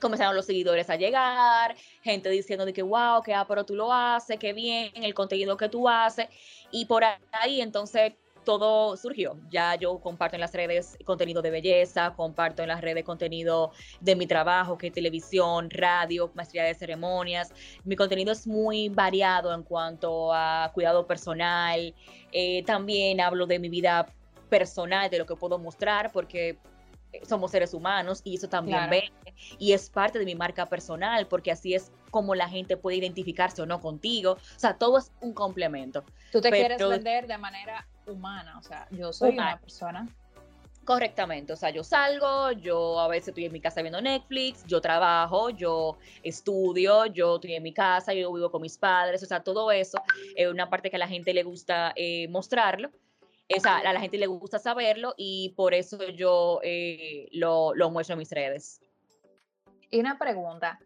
comenzaron 0.00 0.36
los 0.36 0.46
seguidores 0.46 0.90
a 0.90 0.96
llegar, 0.96 1.74
gente 2.02 2.28
diciendo 2.30 2.64
de 2.64 2.72
que 2.72 2.82
wow, 2.82 3.22
que 3.22 3.34
ah, 3.34 3.46
pero 3.46 3.64
tú 3.64 3.74
lo 3.74 3.92
haces, 3.92 4.38
qué 4.38 4.52
bien, 4.52 4.90
el 4.94 5.14
contenido 5.14 5.56
que 5.56 5.68
tú 5.68 5.88
haces. 5.88 6.28
Y 6.70 6.84
por 6.84 7.02
ahí 7.32 7.60
entonces 7.60 8.12
todo 8.44 8.96
surgió. 8.96 9.36
Ya 9.50 9.74
yo 9.74 9.98
comparto 9.98 10.36
en 10.36 10.40
las 10.40 10.52
redes 10.52 10.96
contenido 11.04 11.42
de 11.42 11.50
belleza, 11.50 12.14
comparto 12.14 12.62
en 12.62 12.68
las 12.68 12.80
redes 12.80 13.04
contenido 13.04 13.72
de 14.00 14.14
mi 14.14 14.26
trabajo, 14.26 14.78
que 14.78 14.86
es 14.86 14.92
televisión, 14.92 15.68
radio, 15.70 16.30
maestría 16.34 16.64
de 16.64 16.74
ceremonias. 16.74 17.52
Mi 17.84 17.96
contenido 17.96 18.32
es 18.32 18.46
muy 18.46 18.88
variado 18.88 19.52
en 19.52 19.64
cuanto 19.64 20.32
a 20.32 20.70
cuidado 20.72 21.06
personal. 21.06 21.94
Eh, 22.32 22.62
también 22.64 23.20
hablo 23.20 23.46
de 23.46 23.58
mi 23.58 23.68
vida 23.68 24.06
personal, 24.48 25.10
de 25.10 25.18
lo 25.18 25.26
que 25.26 25.36
puedo 25.36 25.58
mostrar, 25.58 26.10
porque 26.12 26.58
somos 27.26 27.50
seres 27.50 27.72
humanos 27.74 28.20
y 28.24 28.36
eso 28.36 28.48
también 28.48 28.90
ve 28.90 29.12
y 29.58 29.72
es 29.72 29.88
parte 29.88 30.18
de 30.18 30.24
mi 30.24 30.34
marca 30.34 30.66
personal 30.66 31.26
porque 31.26 31.50
así 31.50 31.74
es 31.74 31.92
como 32.10 32.34
la 32.34 32.48
gente 32.48 32.76
puede 32.76 32.96
identificarse 32.96 33.62
o 33.62 33.66
no 33.66 33.80
contigo. 33.80 34.32
O 34.32 34.58
sea, 34.58 34.76
todo 34.76 34.98
es 34.98 35.12
un 35.20 35.32
complemento. 35.32 36.04
Tú 36.32 36.40
te 36.40 36.50
quieres 36.50 36.78
vender 36.86 37.26
de 37.26 37.38
manera 37.38 37.86
humana, 38.06 38.58
o 38.58 38.62
sea, 38.62 38.86
yo 38.90 39.12
soy 39.12 39.30
una 39.30 39.58
persona. 39.58 40.08
Correctamente, 40.84 41.52
o 41.52 41.56
sea, 41.56 41.70
yo 41.70 41.82
salgo, 41.82 42.52
yo 42.52 43.00
a 43.00 43.08
veces 43.08 43.28
estoy 43.28 43.46
en 43.46 43.52
mi 43.52 43.60
casa 43.60 43.82
viendo 43.82 44.00
Netflix, 44.00 44.64
yo 44.66 44.80
trabajo, 44.80 45.50
yo 45.50 45.98
estudio, 46.22 47.06
yo 47.06 47.34
estoy 47.34 47.54
en 47.54 47.64
mi 47.64 47.72
casa, 47.72 48.14
yo 48.14 48.32
vivo 48.32 48.52
con 48.52 48.62
mis 48.62 48.78
padres, 48.78 49.20
o 49.20 49.26
sea, 49.26 49.40
todo 49.40 49.72
eso 49.72 50.00
es 50.36 50.48
una 50.48 50.70
parte 50.70 50.88
que 50.88 50.94
a 50.94 51.00
la 51.00 51.08
gente 51.08 51.34
le 51.34 51.42
gusta 51.42 51.92
eh, 51.96 52.28
mostrarlo 52.28 52.92
o 53.48 53.68
a 53.68 53.92
la 53.92 54.00
gente 54.00 54.18
le 54.18 54.26
gusta 54.26 54.58
saberlo 54.58 55.14
y 55.16 55.54
por 55.56 55.74
eso 55.74 55.98
yo 56.08 56.60
eh, 56.62 57.28
lo, 57.32 57.74
lo 57.74 57.90
muestro 57.90 58.14
en 58.14 58.18
mis 58.18 58.30
redes. 58.30 58.80
Y 59.90 60.00
una 60.00 60.18
pregunta, 60.18 60.80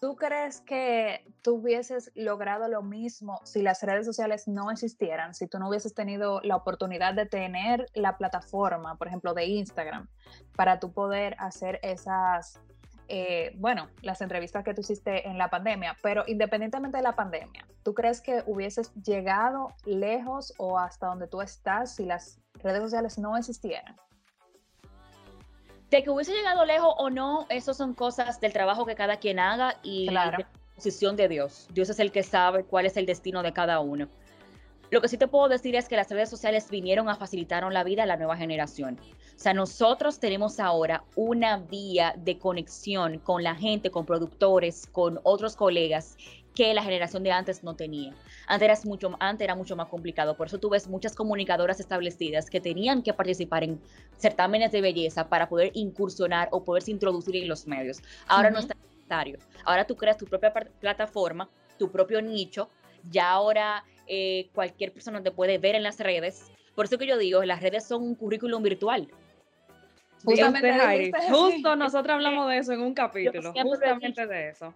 ¿tú 0.00 0.14
crees 0.14 0.60
que 0.60 1.26
tú 1.42 1.56
hubieses 1.56 2.12
logrado 2.14 2.68
lo 2.68 2.82
mismo 2.82 3.40
si 3.44 3.60
las 3.60 3.82
redes 3.82 4.06
sociales 4.06 4.46
no 4.46 4.70
existieran, 4.70 5.34
si 5.34 5.48
tú 5.48 5.58
no 5.58 5.68
hubieses 5.68 5.94
tenido 5.94 6.40
la 6.42 6.56
oportunidad 6.56 7.14
de 7.14 7.26
tener 7.26 7.86
la 7.94 8.16
plataforma, 8.16 8.96
por 8.96 9.08
ejemplo, 9.08 9.34
de 9.34 9.46
Instagram, 9.46 10.08
para 10.54 10.78
tú 10.78 10.92
poder 10.92 11.34
hacer 11.38 11.80
esas 11.82 12.60
eh, 13.08 13.52
bueno, 13.56 13.88
las 14.02 14.20
entrevistas 14.20 14.64
que 14.64 14.74
tú 14.74 14.80
hiciste 14.80 15.28
en 15.28 15.38
la 15.38 15.48
pandemia, 15.48 15.96
pero 16.02 16.24
independientemente 16.26 16.96
de 16.96 17.02
la 17.02 17.14
pandemia, 17.14 17.66
¿tú 17.82 17.94
crees 17.94 18.20
que 18.20 18.42
hubieses 18.46 18.92
llegado 18.94 19.68
lejos 19.84 20.52
o 20.58 20.78
hasta 20.78 21.06
donde 21.06 21.28
tú 21.28 21.40
estás 21.40 21.94
si 21.94 22.04
las 22.04 22.40
redes 22.54 22.82
sociales 22.82 23.18
no 23.18 23.36
existieran? 23.36 23.96
De 25.90 26.02
que 26.02 26.10
hubiese 26.10 26.32
llegado 26.32 26.64
lejos 26.64 26.92
o 26.98 27.10
no, 27.10 27.46
eso 27.48 27.72
son 27.72 27.94
cosas 27.94 28.40
del 28.40 28.52
trabajo 28.52 28.84
que 28.84 28.96
cada 28.96 29.18
quien 29.18 29.38
haga 29.38 29.76
y 29.84 30.10
la 30.10 30.36
posición 30.74 31.16
de 31.16 31.28
Dios. 31.28 31.68
Dios 31.72 31.88
es 31.90 32.00
el 32.00 32.10
que 32.10 32.24
sabe 32.24 32.64
cuál 32.64 32.86
es 32.86 32.96
el 32.96 33.06
destino 33.06 33.42
de 33.42 33.52
cada 33.52 33.78
uno. 33.80 34.08
Lo 34.90 35.00
que 35.00 35.08
sí 35.08 35.18
te 35.18 35.26
puedo 35.26 35.48
decir 35.48 35.74
es 35.74 35.88
que 35.88 35.96
las 35.96 36.10
redes 36.10 36.30
sociales 36.30 36.70
vinieron 36.70 37.08
a 37.08 37.16
facilitar 37.16 37.64
la 37.72 37.84
vida 37.84 38.04
a 38.04 38.06
la 38.06 38.16
nueva 38.16 38.36
generación. 38.36 38.98
O 39.34 39.38
sea, 39.38 39.52
nosotros 39.52 40.20
tenemos 40.20 40.60
ahora 40.60 41.04
una 41.16 41.58
vía 41.58 42.14
de 42.16 42.38
conexión 42.38 43.18
con 43.18 43.42
la 43.42 43.54
gente, 43.54 43.90
con 43.90 44.06
productores, 44.06 44.86
con 44.86 45.18
otros 45.24 45.56
colegas 45.56 46.16
que 46.54 46.72
la 46.72 46.82
generación 46.82 47.22
de 47.22 47.32
antes 47.32 47.62
no 47.62 47.74
tenía. 47.74 48.14
Antes 48.46 48.64
era, 48.64 48.90
mucho, 48.90 49.14
antes 49.20 49.44
era 49.44 49.54
mucho 49.54 49.76
más 49.76 49.88
complicado, 49.88 50.36
por 50.36 50.46
eso 50.46 50.58
tú 50.58 50.70
ves 50.70 50.88
muchas 50.88 51.14
comunicadoras 51.14 51.80
establecidas 51.80 52.48
que 52.48 52.60
tenían 52.60 53.02
que 53.02 53.12
participar 53.12 53.64
en 53.64 53.80
certámenes 54.16 54.72
de 54.72 54.80
belleza 54.80 55.28
para 55.28 55.48
poder 55.48 55.70
incursionar 55.74 56.48
o 56.52 56.64
poderse 56.64 56.90
introducir 56.90 57.36
en 57.36 57.48
los 57.48 57.66
medios. 57.66 58.00
Ahora 58.26 58.50
no 58.50 58.58
es 58.58 58.68
necesario. 58.68 59.38
Ahora 59.64 59.86
tú 59.86 59.96
creas 59.96 60.16
tu 60.16 60.24
propia 60.24 60.52
plataforma, 60.80 61.50
tu 61.78 61.90
propio 61.90 62.22
nicho, 62.22 62.70
ya 63.10 63.30
ahora 63.30 63.84
eh, 64.06 64.48
cualquier 64.54 64.92
persona 64.92 65.22
te 65.22 65.30
puede 65.30 65.58
ver 65.58 65.74
en 65.74 65.82
las 65.82 65.98
redes. 65.98 66.50
Por 66.74 66.86
eso 66.86 66.98
que 66.98 67.06
yo 67.06 67.16
digo, 67.16 67.42
las 67.44 67.62
redes 67.62 67.84
son 67.86 68.02
un 68.02 68.14
currículum 68.14 68.62
virtual. 68.62 69.08
Justamente, 70.24 71.12
justo 71.28 71.76
nosotros 71.76 72.14
hablamos 72.14 72.48
de 72.48 72.58
eso 72.58 72.72
en 72.72 72.80
un 72.80 72.94
capítulo, 72.94 73.52
justamente 73.52 74.26
de 74.26 74.48
eso 74.48 74.74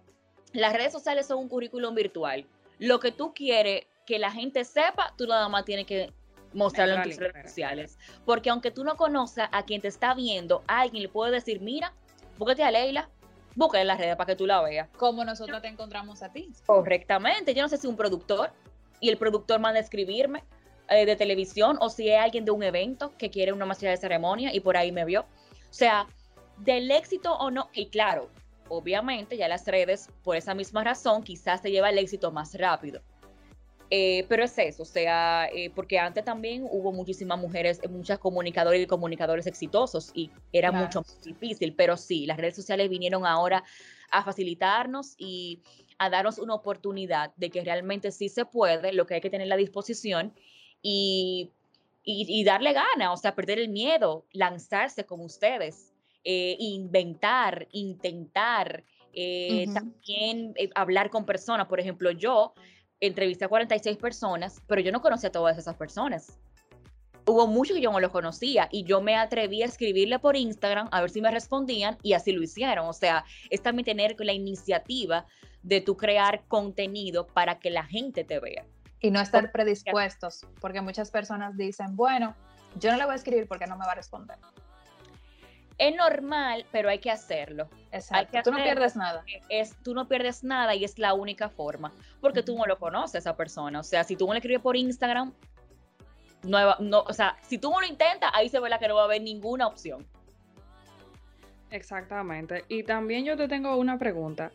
las 0.53 0.73
redes 0.73 0.91
sociales 0.91 1.27
son 1.27 1.39
un 1.39 1.49
currículum 1.49 1.95
virtual. 1.95 2.45
Lo 2.79 2.99
que 2.99 3.11
tú 3.11 3.33
quieres 3.33 3.85
que 4.05 4.19
la 4.19 4.31
gente 4.31 4.65
sepa, 4.65 5.13
tú 5.17 5.27
nada 5.27 5.47
más 5.49 5.65
tienes 5.65 5.85
que 5.85 6.11
mostrarlo 6.53 6.95
en 6.95 7.03
tus 7.03 7.17
redes 7.17 7.49
sociales. 7.49 7.97
Porque 8.25 8.49
aunque 8.49 8.71
tú 8.71 8.83
no 8.83 8.97
conozcas 8.97 9.49
a 9.51 9.63
quien 9.63 9.81
te 9.81 9.87
está 9.87 10.13
viendo, 10.13 10.63
alguien 10.67 11.03
le 11.03 11.09
puede 11.09 11.31
decir, 11.31 11.61
mira, 11.61 11.93
búsquete 12.37 12.63
a 12.63 12.71
Leila, 12.71 13.09
búsquete 13.55 13.81
en 13.81 13.87
las 13.87 13.97
redes 13.97 14.15
para 14.15 14.27
que 14.27 14.35
tú 14.35 14.45
la 14.45 14.61
veas. 14.61 14.89
Como 14.97 15.23
nosotros 15.23 15.61
te 15.61 15.67
encontramos 15.67 16.21
a 16.23 16.31
ti. 16.31 16.51
Correctamente. 16.65 17.53
Yo 17.53 17.61
no 17.61 17.69
sé 17.69 17.77
si 17.77 17.87
un 17.87 17.95
productor 17.95 18.51
y 18.99 19.09
el 19.09 19.17
productor 19.17 19.59
manda 19.59 19.79
a 19.79 19.83
escribirme 19.83 20.43
eh, 20.89 21.05
de 21.05 21.15
televisión 21.15 21.77
o 21.79 21.89
si 21.89 22.09
es 22.09 22.19
alguien 22.19 22.45
de 22.45 22.51
un 22.51 22.63
evento 22.63 23.13
que 23.17 23.29
quiere 23.29 23.53
una 23.53 23.65
maestría 23.65 23.91
de 23.91 23.97
ceremonia 23.97 24.53
y 24.53 24.59
por 24.59 24.77
ahí 24.77 24.91
me 24.91 25.05
vio. 25.05 25.21
O 25.21 25.73
sea, 25.73 26.07
del 26.57 26.91
éxito 26.91 27.33
o 27.33 27.49
no, 27.49 27.69
y 27.73 27.87
claro, 27.87 28.29
obviamente 28.69 29.37
ya 29.37 29.47
las 29.47 29.65
redes, 29.65 30.09
por 30.23 30.35
esa 30.35 30.53
misma 30.53 30.83
razón, 30.83 31.23
quizás 31.23 31.61
te 31.61 31.71
lleva 31.71 31.89
el 31.89 31.97
éxito 31.97 32.31
más 32.31 32.53
rápido. 32.55 33.01
Eh, 33.93 34.25
pero 34.29 34.45
es 34.45 34.57
eso, 34.57 34.83
o 34.83 34.85
sea, 34.85 35.49
eh, 35.53 35.69
porque 35.69 35.99
antes 35.99 36.23
también 36.23 36.65
hubo 36.71 36.93
muchísimas 36.93 37.37
mujeres, 37.37 37.81
muchas 37.89 38.19
comunicadores 38.19 38.81
y 38.81 38.87
comunicadores 38.87 39.47
exitosos 39.47 40.11
y 40.13 40.31
era 40.53 40.71
mucho 40.71 41.01
más 41.01 41.21
difícil, 41.21 41.75
pero 41.75 41.97
sí, 41.97 42.25
las 42.25 42.37
redes 42.37 42.55
sociales 42.55 42.89
vinieron 42.89 43.25
ahora 43.25 43.65
a 44.09 44.23
facilitarnos 44.23 45.15
y 45.17 45.59
a 45.97 46.09
darnos 46.09 46.39
una 46.39 46.55
oportunidad 46.55 47.33
de 47.35 47.49
que 47.49 47.65
realmente 47.65 48.11
sí 48.11 48.29
se 48.29 48.45
puede, 48.45 48.93
lo 48.93 49.05
que 49.05 49.15
hay 49.15 49.21
que 49.21 49.29
tener 49.29 49.47
la 49.47 49.57
disposición 49.57 50.33
y, 50.81 51.51
y 52.05 52.43
darle 52.45 52.71
gana, 52.71 53.11
o 53.11 53.17
sea, 53.17 53.35
perder 53.35 53.59
el 53.59 53.67
miedo, 53.67 54.25
lanzarse 54.31 55.05
como 55.05 55.25
ustedes. 55.25 55.91
Eh, 56.23 56.55
inventar, 56.59 57.67
intentar, 57.71 58.83
eh, 59.11 59.65
también 59.73 60.53
eh, 60.55 60.69
hablar 60.75 61.09
con 61.09 61.25
personas. 61.25 61.65
Por 61.65 61.79
ejemplo, 61.79 62.11
yo 62.11 62.53
entrevisté 63.01 63.45
a 63.45 63.49
46 63.49 63.97
personas, 63.97 64.61
pero 64.67 64.81
yo 64.81 64.91
no 64.91 65.01
conocía 65.01 65.29
a 65.29 65.31
todas 65.31 65.57
esas 65.57 65.75
personas. 65.75 66.37
Hubo 67.25 67.47
muchos 67.47 67.75
que 67.75 67.81
yo 67.81 67.91
no 67.91 67.99
los 67.99 68.11
conocía 68.11 68.67
y 68.71 68.83
yo 68.83 69.01
me 69.01 69.15
atreví 69.15 69.61
a 69.61 69.65
escribirle 69.65 70.19
por 70.19 70.35
Instagram 70.35 70.87
a 70.91 71.01
ver 71.01 71.09
si 71.09 71.21
me 71.21 71.29
respondían 71.29 71.97
y 72.01 72.13
así 72.13 72.31
lo 72.31 72.41
hicieron. 72.41 72.87
O 72.87 72.93
sea, 72.93 73.25
es 73.49 73.61
también 73.61 73.85
tener 73.85 74.15
la 74.19 74.33
iniciativa 74.33 75.25
de 75.61 75.81
tu 75.81 75.97
crear 75.97 76.43
contenido 76.47 77.27
para 77.27 77.59
que 77.59 77.69
la 77.69 77.83
gente 77.83 78.23
te 78.23 78.39
vea. 78.39 78.65
Y 79.01 79.11
no 79.11 79.19
estar 79.19 79.51
predispuestos, 79.51 80.45
porque 80.59 80.81
muchas 80.81 81.09
personas 81.09 81.57
dicen, 81.57 81.95
bueno, 81.95 82.35
yo 82.79 82.91
no 82.91 82.97
le 82.97 83.05
voy 83.05 83.13
a 83.13 83.15
escribir 83.15 83.47
porque 83.47 83.65
no 83.65 83.75
me 83.75 83.85
va 83.85 83.91
a 83.91 83.95
responder 83.95 84.37
es 85.81 85.95
normal, 85.95 86.63
pero 86.71 86.89
hay 86.89 86.99
que 86.99 87.09
hacerlo. 87.09 87.67
Exacto. 87.91 88.37
tú 88.43 88.51
no 88.51 88.63
pierdes 88.63 88.95
nada. 88.95 89.25
Es, 89.49 89.75
tú 89.81 89.95
no 89.95 90.07
pierdes 90.07 90.43
nada 90.43 90.75
y 90.75 90.83
es 90.83 90.99
la 90.99 91.15
única 91.15 91.49
forma, 91.49 91.91
porque 92.19 92.43
tú 92.43 92.55
no 92.55 92.67
lo 92.67 92.77
conoces 92.77 93.15
a 93.15 93.17
esa 93.17 93.35
persona. 93.35 93.79
O 93.79 93.83
sea, 93.83 94.03
si 94.03 94.15
tú 94.15 94.27
no 94.27 94.33
le 94.33 94.39
escribes 94.39 94.61
por 94.61 94.77
Instagram, 94.77 95.33
no, 96.43 96.75
no, 96.77 96.99
o 97.01 97.13
sea, 97.13 97.35
si 97.41 97.57
tú 97.57 97.71
no 97.71 97.81
lo 97.81 97.87
intentas, 97.87 98.29
ahí 98.35 98.47
se 98.47 98.59
ve 98.59 98.69
la 98.69 98.77
que 98.77 98.87
no 98.87 98.95
va 98.95 99.01
a 99.01 99.05
haber 99.05 99.23
ninguna 99.23 99.65
opción. 99.65 100.05
Exactamente. 101.71 102.63
Y 102.67 102.83
también 102.83 103.25
yo 103.25 103.35
te 103.35 103.47
tengo 103.47 103.75
una 103.75 103.97
pregunta. 103.97 104.51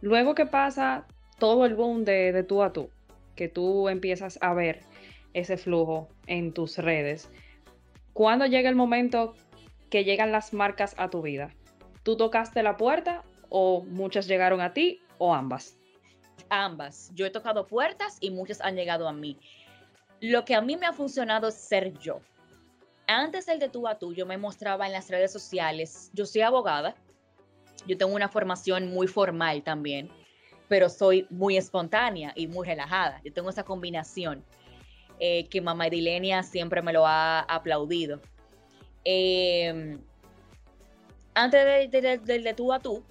Luego 0.00 0.36
que 0.36 0.46
pasa 0.46 1.06
todo 1.40 1.66
el 1.66 1.74
boom 1.74 2.04
de, 2.04 2.30
de 2.30 2.44
tú 2.44 2.62
a 2.62 2.72
tú, 2.72 2.88
que 3.34 3.48
tú 3.48 3.88
empiezas 3.88 4.38
a 4.40 4.54
ver 4.54 4.82
ese 5.34 5.56
flujo 5.56 6.08
en 6.28 6.52
tus 6.52 6.78
redes, 6.78 7.28
¿cuándo 8.12 8.46
llega 8.46 8.68
el 8.68 8.76
momento 8.76 9.34
que 9.92 10.04
llegan 10.04 10.32
las 10.32 10.54
marcas 10.54 10.94
a 10.96 11.10
tu 11.10 11.20
vida? 11.20 11.50
¿Tú 12.02 12.16
tocaste 12.16 12.62
la 12.62 12.78
puerta 12.78 13.24
o 13.50 13.82
muchas 13.82 14.26
llegaron 14.26 14.62
a 14.62 14.72
ti 14.72 15.02
o 15.18 15.34
ambas? 15.34 15.76
Ambas. 16.48 17.12
Yo 17.14 17.26
he 17.26 17.30
tocado 17.30 17.66
puertas 17.66 18.16
y 18.18 18.30
muchas 18.30 18.62
han 18.62 18.74
llegado 18.74 19.06
a 19.06 19.12
mí. 19.12 19.38
Lo 20.18 20.46
que 20.46 20.54
a 20.54 20.62
mí 20.62 20.78
me 20.78 20.86
ha 20.86 20.94
funcionado 20.94 21.48
es 21.48 21.56
ser 21.56 21.92
yo. 21.98 22.22
Antes 23.06 23.44
del 23.44 23.58
de 23.58 23.68
tú 23.68 23.86
a 23.86 23.98
tú, 23.98 24.14
yo 24.14 24.24
me 24.24 24.38
mostraba 24.38 24.86
en 24.86 24.92
las 24.92 25.10
redes 25.10 25.30
sociales. 25.30 26.10
Yo 26.14 26.24
soy 26.24 26.40
abogada. 26.40 26.96
Yo 27.86 27.98
tengo 27.98 28.14
una 28.14 28.30
formación 28.30 28.94
muy 28.94 29.06
formal 29.06 29.62
también, 29.62 30.08
pero 30.68 30.88
soy 30.88 31.26
muy 31.28 31.58
espontánea 31.58 32.32
y 32.34 32.46
muy 32.46 32.66
relajada. 32.66 33.20
Yo 33.24 33.32
tengo 33.34 33.50
esa 33.50 33.64
combinación 33.64 34.42
eh, 35.18 35.48
que 35.50 35.60
mamá 35.60 35.88
Edilenia 35.88 36.42
siempre 36.44 36.80
me 36.80 36.94
lo 36.94 37.06
ha 37.06 37.40
aplaudido. 37.40 38.22
Em, 39.04 40.00
antes 41.34 41.90
del 41.90 42.20
de, 42.24 42.38
de, 42.38 42.54
tú 42.54 42.72
a 42.72 42.78
tú, 42.78 43.02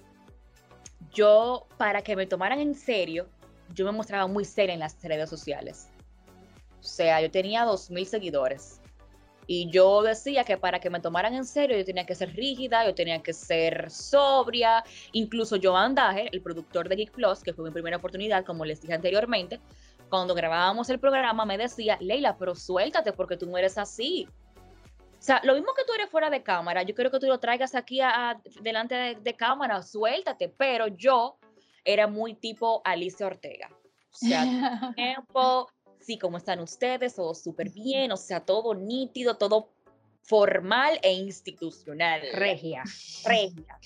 yo, 1.12 1.66
para 1.76 2.02
que 2.02 2.16
me 2.16 2.26
tomaran 2.26 2.60
en 2.60 2.74
serio, 2.74 3.28
yo 3.74 3.84
me 3.84 3.92
mostraba 3.92 4.26
muy 4.26 4.44
seria 4.44 4.74
en 4.74 4.80
las 4.80 5.00
redes 5.02 5.28
sociales. 5.28 5.88
O 6.80 6.84
sea, 6.84 7.20
yo 7.20 7.30
tenía 7.30 7.64
2.000 7.64 8.04
seguidores. 8.04 8.80
Y 9.46 9.68
yo 9.70 10.02
decía 10.02 10.44
que 10.44 10.56
para 10.56 10.78
que 10.78 10.88
me 10.88 11.00
tomaran 11.00 11.34
en 11.34 11.44
serio 11.44 11.76
yo 11.76 11.84
tenía 11.84 12.06
que 12.06 12.14
ser 12.14 12.32
rígida, 12.34 12.86
yo 12.86 12.94
tenía 12.94 13.20
que 13.22 13.32
ser 13.32 13.90
sobria. 13.90 14.84
Incluso 15.12 15.56
Joan 15.60 15.94
Dager, 15.94 16.28
el 16.32 16.40
productor 16.40 16.88
de 16.88 16.96
Geek 16.96 17.10
Plus, 17.10 17.40
que 17.40 17.52
fue 17.52 17.64
mi 17.64 17.70
primera 17.70 17.96
oportunidad, 17.96 18.44
como 18.44 18.64
les 18.64 18.80
dije 18.80 18.94
anteriormente, 18.94 19.60
cuando 20.08 20.34
grabábamos 20.34 20.88
el 20.90 21.00
programa 21.00 21.44
me 21.44 21.58
decía, 21.58 21.98
Leila, 22.00 22.36
pero 22.36 22.54
suéltate 22.54 23.12
porque 23.12 23.36
tú 23.36 23.46
no 23.46 23.58
eres 23.58 23.78
así. 23.78 24.28
O 25.22 25.24
sea, 25.24 25.40
lo 25.44 25.54
mismo 25.54 25.72
que 25.72 25.84
tú 25.84 25.92
eres 25.92 26.10
fuera 26.10 26.30
de 26.30 26.42
cámara, 26.42 26.82
yo 26.82 26.96
quiero 26.96 27.12
que 27.12 27.20
tú 27.20 27.26
lo 27.28 27.38
traigas 27.38 27.76
aquí 27.76 28.00
a, 28.00 28.42
delante 28.60 29.16
de, 29.22 29.34
cámara, 29.36 29.80
suéltate, 29.80 30.48
pero 30.48 30.88
yo 30.88 31.38
era 31.84 32.08
muy 32.08 32.34
tipo 32.34 32.82
Alicia 32.84 33.26
Ortega. 33.26 33.70
O 33.70 34.16
sea, 34.16 34.42
tiempo, 34.96 35.70
sí, 36.00 36.18
¿cómo 36.18 36.38
están 36.38 36.58
ustedes? 36.58 37.14
Todo 37.14 37.36
súper 37.36 37.70
bien, 37.70 38.10
o 38.10 38.16
sea, 38.16 38.40
todo 38.40 38.74
nítido, 38.74 39.36
todo 39.36 39.68
formal 40.22 40.98
e 41.02 41.12
institucional. 41.12 42.20
Regia. 42.32 42.82
Regia. 43.24 43.78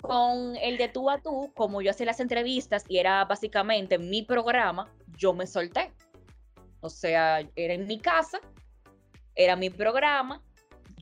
Con 0.00 0.56
el 0.56 0.78
de 0.78 0.88
tú 0.88 1.10
a 1.10 1.18
tú, 1.18 1.52
como 1.54 1.80
yo 1.80 1.92
hacía 1.92 2.06
las 2.06 2.18
entrevistas 2.18 2.84
y 2.88 2.98
era 2.98 3.24
básicamente 3.24 3.98
mi 3.98 4.22
programa, 4.22 4.92
yo 5.16 5.32
me 5.32 5.46
solté. 5.46 5.92
O 6.80 6.90
sea, 6.90 7.48
era 7.54 7.74
en 7.74 7.86
mi 7.86 8.00
casa, 8.00 8.40
era 9.34 9.56
mi 9.56 9.70
programa, 9.70 10.42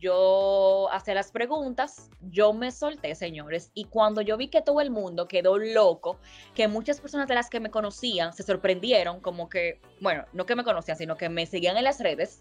yo 0.01 0.89
hacía 0.93 1.15
las 1.15 1.31
preguntas, 1.31 2.11
yo 2.31 2.53
me 2.53 2.71
solté, 2.71 3.15
señores, 3.15 3.71
y 3.75 3.85
cuando 3.85 4.21
yo 4.21 4.37
vi 4.37 4.49
que 4.49 4.63
todo 4.63 4.81
el 4.81 4.91
mundo 4.91 5.27
quedó 5.29 5.59
loco, 5.59 6.19
que 6.55 6.69
muchas 6.69 7.01
personas 7.01 7.29
de 7.29 7.35
las 7.35 7.51
que 7.51 7.61
me 7.61 7.71
conocían 7.71 8.33
se 8.33 8.43
sorprendieron, 8.43 9.21
como 9.21 9.49
que, 9.49 9.81
bueno, 10.01 10.25
no 10.33 10.47
que 10.47 10.57
me 10.57 10.65
conocían, 10.65 10.97
sino 10.97 11.17
que 11.17 11.29
me 11.29 11.47
seguían 11.47 11.77
en 11.77 11.85
las 11.85 12.01
redes, 12.01 12.39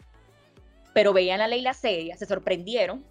pero 0.94 1.14
veían 1.14 1.42
a 1.42 1.48
Leila 1.48 1.74
seria, 1.74 2.16
se 2.18 2.26
sorprendieron. 2.26 3.04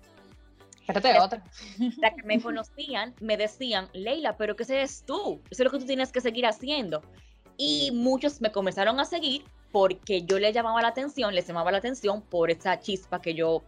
Espérate 0.81 1.19
otra. 1.19 1.43
Las 1.99 2.15
que 2.15 2.23
me 2.23 2.41
conocían 2.41 3.15
me 3.21 3.37
decían, 3.37 3.89
Leila, 3.93 4.37
pero 4.37 4.55
¿qué 4.55 4.65
es 4.83 5.03
tú? 5.05 5.41
Eso 5.51 5.63
es 5.63 5.65
lo 5.65 5.71
que 5.71 5.79
tú 5.79 5.87
tienes 5.87 6.13
que 6.13 6.21
seguir 6.21 6.47
haciendo. 6.47 7.03
Y 7.57 7.91
muchos 7.93 8.41
me 8.41 8.53
comenzaron 8.53 9.01
a 9.01 9.05
seguir 9.05 9.43
porque 9.77 10.23
yo 10.23 10.39
les 10.39 10.55
llamaba 10.55 10.81
la 10.81 10.89
atención, 10.89 11.35
les 11.35 11.47
llamaba 11.47 11.71
la 11.71 11.77
atención 11.77 12.23
por 12.23 12.51
esa 12.51 12.81
chispa 12.81 13.21
que 13.21 13.35
yo, 13.35 13.63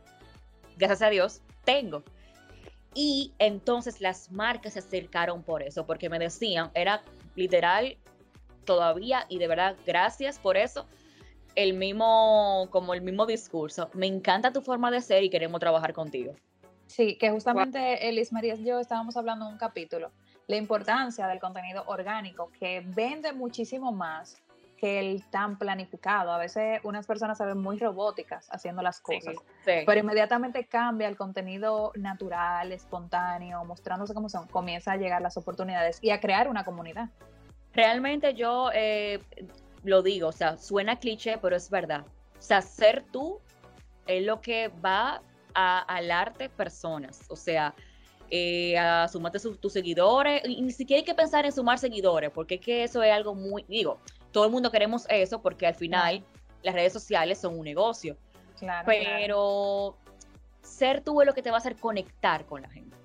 gracias 0.79 1.03
a 1.03 1.11
Dios, 1.11 1.43
tengo. 1.65 2.03
Y 2.95 3.35
entonces 3.38 4.00
las 4.00 4.33
marcas 4.33 4.73
se 4.73 4.79
acercaron 4.79 5.43
por 5.43 5.62
eso, 5.62 5.85
porque 5.85 6.09
me 6.09 6.19
decían, 6.19 6.71
era 6.73 7.03
literal 7.35 7.99
todavía, 8.65 9.27
y 9.29 9.38
de 9.38 9.49
verdad, 9.49 9.77
gracias 9.85 10.38
por 10.38 10.57
eso, 10.57 10.87
el 11.55 11.75
mismo, 11.75 12.69
como 12.71 12.95
el 12.95 13.03
mismo 13.03 13.27
discurso. 13.27 13.91
Me 13.93 14.07
encanta 14.07 14.50
tu 14.50 14.62
forma 14.62 14.91
de 14.91 15.03
ser 15.03 15.23
y 15.25 15.29
queremos 15.29 15.61
trabajar 15.61 15.93
contigo. 15.93 16.35
Sí, 16.87 17.19
que 17.19 17.31
justamente 17.31 18.09
Elis 18.09 18.33
María 18.33 18.55
y 18.55 18.65
yo 18.65 18.81
estábamos 18.81 19.15
hablando 19.19 19.45
en 19.45 19.53
un 19.53 19.59
capítulo, 19.59 20.11
la 20.47 20.57
importancia 20.57 21.27
del 21.27 21.38
contenido 21.38 21.85
orgánico, 21.87 22.50
que 22.59 22.83
vende 22.97 23.35
muchísimo 23.35 23.93
más 23.93 24.38
que 24.78 25.00
el 25.00 25.25
tan 25.30 25.58
planificado. 25.58 26.32
A 26.32 26.38
veces 26.38 26.80
unas 26.85 27.06
personas 27.06 27.37
se 27.37 27.44
ven 27.44 27.58
muy 27.58 27.78
robóticas 27.78 28.49
haciendo 28.50 28.80
las 28.80 29.00
cosas, 29.00 29.37
pero 29.64 29.99
inmediatamente 29.99 30.66
cambia 30.66 31.08
el 31.08 31.16
contenido 31.16 31.92
natural, 31.97 32.73
espontáneo, 32.73 33.64
mostrándose 33.64 34.14
como 34.14 34.28
son, 34.28 34.47
comienza 34.47 34.92
a 34.92 34.97
llegar 34.97 35.20
las 35.20 35.37
oportunidades 35.37 35.99
y 36.00 36.11
a 36.11 36.20
crear 36.20 36.49
una 36.49 36.64
comunidad. 36.64 37.11
Realmente 37.75 38.35
yo 38.35 38.70
eh, 38.73 39.20
lo 39.85 40.02
digo, 40.02 40.28
o 40.28 40.32
sea, 40.32 40.56
suena 40.56 40.99
cliché, 40.99 41.38
pero 41.38 41.56
es 41.56 41.68
verdad. 41.68 42.04
O 42.38 42.42
sea, 42.42 42.62
ser 42.62 43.04
tú 43.12 43.40
es 44.06 44.25
lo 44.25 44.40
que 44.40 44.68
va 44.85 45.20
a 45.54 45.80
alarte 45.80 46.49
personas. 46.49 47.26
O 47.28 47.37
sea, 47.37 47.75
eh, 48.30 48.76
a 48.76 49.08
sumarte 49.08 49.38
tus 49.40 49.73
seguidores. 49.73 50.42
Y 50.44 50.61
ni 50.61 50.70
siquiera 50.70 50.99
hay 50.99 51.04
que 51.04 51.14
pensar 51.14 51.47
en 51.47 51.52
sumar 51.52 51.78
seguidores, 51.78 52.30
porque 52.30 52.56
es 52.56 52.61
que 52.61 52.85
eso 52.85 53.02
es 53.02 53.12
algo 53.12 53.35
muy, 53.35 53.64
digo, 53.68 54.00
todo 54.38 54.47
el 54.47 54.52
mundo 54.52 54.71
queremos 54.71 55.04
eso 55.09 55.42
porque 55.42 55.66
al 55.66 55.75
final 55.75 56.23
las 56.62 56.73
redes 56.73 56.92
sociales 56.92 57.40
son 57.40 57.59
un 57.59 57.64
negocio. 57.64 58.16
Claro, 58.57 58.87
pero 58.87 59.97
ser 60.62 61.00
tú 61.00 61.21
es 61.21 61.26
lo 61.26 61.35
que 61.35 61.42
te 61.42 61.50
va 61.50 61.57
a 61.57 61.59
hacer 61.59 61.75
conectar 61.75 62.47
con 62.47 62.62
la 62.62 62.71
gente. 62.71 62.97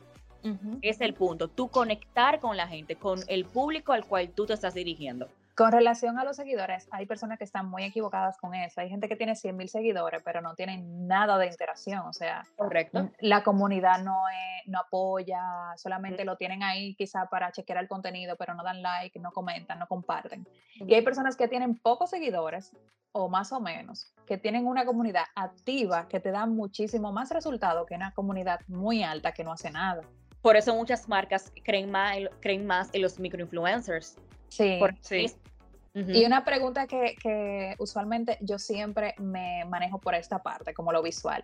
Es 0.83 1.01
el 1.01 1.15
punto, 1.15 1.47
tú 1.47 1.69
conectar 1.69 2.39
con 2.39 2.55
la 2.55 2.67
gente, 2.67 2.97
con 2.97 3.21
el 3.27 3.45
público 3.45 3.93
al 3.93 4.05
cual 4.05 4.29
tú 4.29 4.45
te 4.45 4.53
estás 4.53 4.75
dirigiendo. 4.75 5.27
Con 5.55 5.72
relación 5.72 6.17
a 6.17 6.24
los 6.24 6.38
seguidores, 6.38 6.88
hay 6.89 7.05
personas 7.05 7.38
que 7.38 7.43
están 7.43 7.69
muy 7.69 7.83
equivocadas 7.83 8.38
con 8.38 8.55
eso. 8.55 8.81
Hay 8.81 8.89
gente 8.89 9.07
que 9.07 9.15
tiene 9.15 9.36
100 9.36 9.55
mil 9.55 9.69
seguidores, 9.69 10.24
pero 10.24 10.41
no 10.41 10.55
tienen 10.55 11.07
nada 11.07 11.38
de 11.38 11.45
interacción. 11.45 12.00
O 12.07 12.13
sea, 12.13 12.43
Correcto. 12.55 13.12
la 13.19 13.43
comunidad 13.43 14.03
no, 14.03 14.17
no 14.65 14.79
apoya, 14.79 15.41
solamente 15.77 16.25
lo 16.25 16.38
tienen 16.38 16.63
ahí 16.63 16.95
quizá 16.95 17.27
para 17.27 17.51
chequear 17.51 17.77
el 17.77 17.88
contenido, 17.88 18.36
pero 18.36 18.55
no 18.55 18.63
dan 18.63 18.81
like, 18.81 19.19
no 19.19 19.31
comentan, 19.31 19.77
no 19.77 19.88
comparten. 19.88 20.48
Y 20.74 20.95
hay 20.95 21.03
personas 21.03 21.36
que 21.36 21.48
tienen 21.48 21.77
pocos 21.77 22.10
seguidores, 22.10 22.72
o 23.12 23.29
más 23.29 23.51
o 23.51 23.60
menos, 23.60 24.12
que 24.25 24.39
tienen 24.39 24.65
una 24.65 24.86
comunidad 24.86 25.25
activa 25.36 26.07
que 26.07 26.19
te 26.19 26.31
da 26.31 26.48
muchísimo 26.48 27.12
más 27.12 27.29
resultado 27.29 27.86
que 27.86 27.93
una 27.93 28.12
comunidad 28.13 28.62
muy 28.67 29.03
alta 29.03 29.33
que 29.33 29.43
no 29.43 29.51
hace 29.51 29.69
nada. 29.69 30.01
Por 30.41 30.55
eso 30.55 30.74
muchas 30.74 31.07
marcas 31.07 31.53
creen 31.63 31.91
más, 31.91 32.17
creen 32.41 32.65
más 32.65 32.89
en 32.91 33.03
los 33.03 33.19
microinfluencers 33.19 34.17
Sí, 34.53 34.79
sí. 35.01 35.25
Y 35.95 36.25
una 36.25 36.43
pregunta 36.43 36.88
que, 36.88 37.75
usualmente 37.77 38.38
yo 38.41 38.57
siempre 38.57 39.13
me 39.19 39.63
manejo 39.65 40.00
por 40.00 40.15
esta 40.15 40.39
parte, 40.39 40.74
como 40.74 40.91
lo 40.91 41.01
visual. 41.01 41.43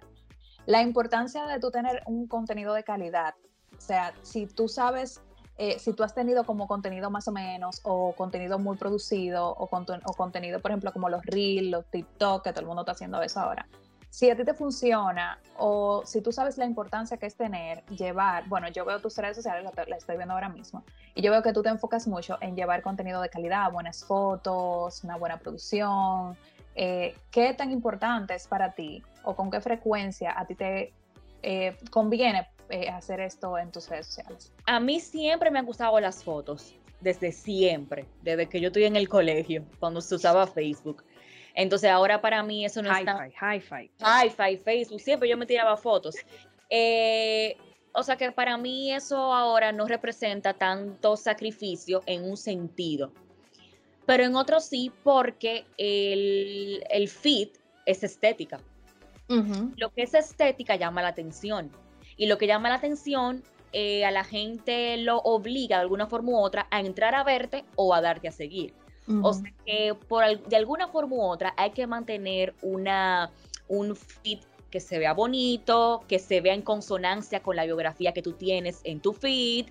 La 0.66 0.82
importancia 0.82 1.46
de 1.46 1.60
tú 1.60 1.72
tener 1.72 2.02
un 2.06 2.28
contenido 2.28 2.74
de 2.74 2.84
calidad. 2.84 3.36
O 3.78 3.82
sea, 3.82 4.14
si 4.24 4.48
tú 4.48 4.68
sabes, 4.68 5.22
eh, 5.58 5.78
si 5.80 5.94
tú 5.94 6.04
has 6.04 6.14
tenido 6.14 6.46
como 6.46 6.68
contenido 6.68 7.10
más 7.10 7.28
o 7.28 7.32
menos, 7.32 7.82
o 7.84 8.14
contenido 8.14 8.60
muy 8.60 8.78
producido, 8.78 9.52
o, 9.52 9.64
o 9.64 10.14
contenido, 10.14 10.60
por 10.60 10.72
ejemplo, 10.72 10.92
como 10.94 11.10
los 11.10 11.24
Reels, 11.26 11.70
los 11.70 11.86
TikTok, 11.92 12.44
que 12.44 12.52
todo 12.52 12.62
el 12.62 12.68
mundo 12.68 12.82
está 12.82 12.94
haciendo 12.94 13.22
eso 13.22 13.40
ahora 13.40 13.68
si 14.10 14.30
a 14.30 14.36
ti 14.36 14.44
te 14.44 14.54
funciona 14.54 15.40
o 15.58 16.04
si 16.06 16.22
tú 16.22 16.32
sabes 16.32 16.58
la 16.58 16.66
importancia 16.66 17.18
que 17.18 17.28
es 17.28 17.36
tener, 17.36 17.84
llevar, 17.88 18.48
bueno, 18.48 18.68
yo 18.70 18.86
veo 18.86 19.00
tus 19.00 19.16
redes 19.18 19.38
sociales, 19.38 19.70
la, 19.88 19.96
estoy 19.96 20.18
viendo 20.18 20.34
ahora 20.34 20.50
mismo, 20.50 20.84
y 21.14 21.22
yo 21.22 21.32
veo 21.32 21.44
que 21.44 21.54
tú 21.54 21.62
te 21.62 21.70
enfocas 21.70 22.08
mucho 22.08 22.38
en 22.42 22.56
llevar 22.56 22.82
contenido 22.82 23.22
de 23.22 23.30
calidad, 23.30 23.72
buenas 23.72 24.04
fotos, 24.04 25.04
una 25.04 25.18
buena 25.18 25.38
producción. 25.38 26.36
Eh, 26.76 27.16
¿Qué 27.30 27.54
tan 27.54 27.72
importante 27.72 28.34
es 28.34 28.48
para 28.48 28.74
ti 28.74 29.04
o 29.24 29.36
con 29.36 29.52
qué 29.52 29.60
frecuencia 29.62 30.40
a 30.40 30.46
ti 30.46 30.56
te 30.56 30.94
eh, 31.44 31.78
conviene 31.92 32.48
eh, 32.70 32.90
hacer 32.90 33.20
esto 33.20 33.58
en 33.58 33.72
tus 33.72 33.90
redes 33.90 34.08
sociales? 34.08 34.52
A 34.66 34.80
mí 34.80 35.00
siempre 35.00 35.52
me 35.52 35.60
han 35.60 35.66
gustado 35.66 36.00
las 36.00 36.24
fotos, 36.24 36.74
desde 37.02 37.32
siempre, 37.32 38.06
desde 38.22 38.48
que 38.48 38.60
yo 38.60 38.68
estoy 38.68 38.86
en 38.86 38.96
el 38.96 39.08
colegio, 39.08 39.64
cuando 39.80 40.02
se 40.02 40.16
usaba 40.16 40.48
Facebook. 40.48 41.04
Entonces 41.54 41.90
ahora 41.90 42.22
para 42.22 42.44
mí 42.44 42.66
eso 42.66 42.82
no 42.82 42.92
es 42.92 43.00
está... 43.00 43.28
Hi-Fi, 43.28 43.92
Hi-Fi, 44.00 44.58
Facebook, 44.58 45.00
siempre 45.00 45.30
yo 45.30 45.38
me 45.38 45.46
tiraba 45.46 45.76
fotos. 45.78 46.16
Eh, 46.70 47.58
o 47.92 48.04
sea 48.04 48.16
que 48.18 48.32
para 48.32 48.58
mí 48.58 48.94
eso 48.94 49.18
ahora 49.18 49.72
no 49.72 49.86
representa 49.86 50.54
tanto 50.54 51.18
sacrificio 51.18 52.04
en 52.06 52.24
un 52.24 52.38
sentido, 52.38 53.12
pero 54.06 54.24
en 54.24 54.36
otro 54.36 54.60
sí 54.60 54.92
porque 55.04 55.66
el, 55.78 56.84
el 56.90 57.10
fit 57.10 57.58
es 57.86 58.04
estética. 58.04 58.60
Lo 59.76 59.92
que 59.92 60.04
es 60.04 60.14
estética 60.16 60.76
llama 60.76 61.04
la 61.04 61.10
atención 61.10 61.72
y 62.18 62.26
lo 62.26 62.40
que 62.40 62.48
llama 62.48 62.70
la 62.70 62.76
atención 62.76 63.44
eh, 63.72 64.04
a 64.04 64.10
la 64.10 64.24
gente 64.24 64.98
lo 64.98 65.18
obliga 65.20 65.78
de 65.78 65.84
alguna 65.84 66.08
forma 66.08 66.32
u 66.32 66.38
otra 66.38 66.68
a 66.72 66.80
entrar 66.80 67.14
a 67.14 67.24
verte 67.24 67.64
o 67.76 67.94
a 67.94 68.02
darte 68.02 68.28
a 68.28 68.32
seguir. 68.32 68.74
O 69.24 69.34
sea 69.34 69.52
que 69.66 69.96
por, 70.08 70.24
de 70.48 70.56
alguna 70.56 70.88
forma 70.88 71.16
u 71.16 71.22
otra 71.22 71.54
hay 71.58 71.72
que 71.72 71.88
mantener 71.88 72.54
una, 72.62 73.32
un 73.68 73.96
feed 73.96 74.40
que 74.70 74.80
se 74.80 75.00
vea 75.00 75.14
bonito, 75.14 76.04
que 76.08 76.20
se 76.20 76.42
vea 76.42 76.54
en 76.54 76.62
consonancia 76.62 77.42
con 77.42 77.56
la 77.56 77.66
biografía 77.66 78.14
que 78.14 78.22
tú 78.22 78.34
tienes 78.34 78.82
en 78.84 79.00
tu 79.00 79.14
feed, 79.14 79.68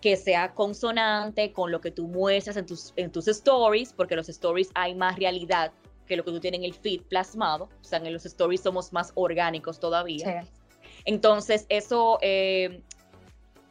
que 0.00 0.16
sea 0.16 0.52
consonante 0.52 1.52
con 1.52 1.70
lo 1.70 1.80
que 1.80 1.90
tú 1.90 2.06
muestras 2.06 2.56
en 2.56 2.66
tus, 2.66 2.92
en 2.96 3.10
tus 3.10 3.28
stories, 3.28 3.92
porque 3.92 4.14
en 4.14 4.18
los 4.18 4.28
stories 4.28 4.70
hay 4.74 4.94
más 4.94 5.16
realidad 5.16 5.72
que 6.06 6.16
lo 6.16 6.24
que 6.24 6.32
tú 6.32 6.40
tienes 6.40 6.58
en 6.58 6.64
el 6.64 6.74
feed 6.74 7.02
plasmado. 7.02 7.68
O 7.80 7.84
sea, 7.84 7.98
en 7.98 8.12
los 8.12 8.26
stories 8.26 8.60
somos 8.60 8.92
más 8.92 9.12
orgánicos 9.14 9.80
todavía. 9.80 10.44
Entonces, 11.04 11.66
eso 11.68 12.18
eh, 12.20 12.82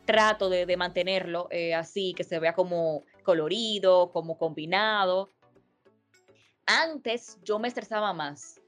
trato 0.05 0.49
de, 0.49 0.77
mantenerlo 0.77 1.47
eh, 1.51 1.75
así, 1.75 2.13
que 2.13 2.23
se 2.23 2.39
vea 2.39 2.53
como 2.53 3.03
colorido, 3.23 4.11
como 4.11 4.37
combinado. 4.37 5.31
Antes 6.65 7.37
yo 7.43 7.59
me 7.59 7.67
estresaba 7.67 8.13
más. 8.13 8.59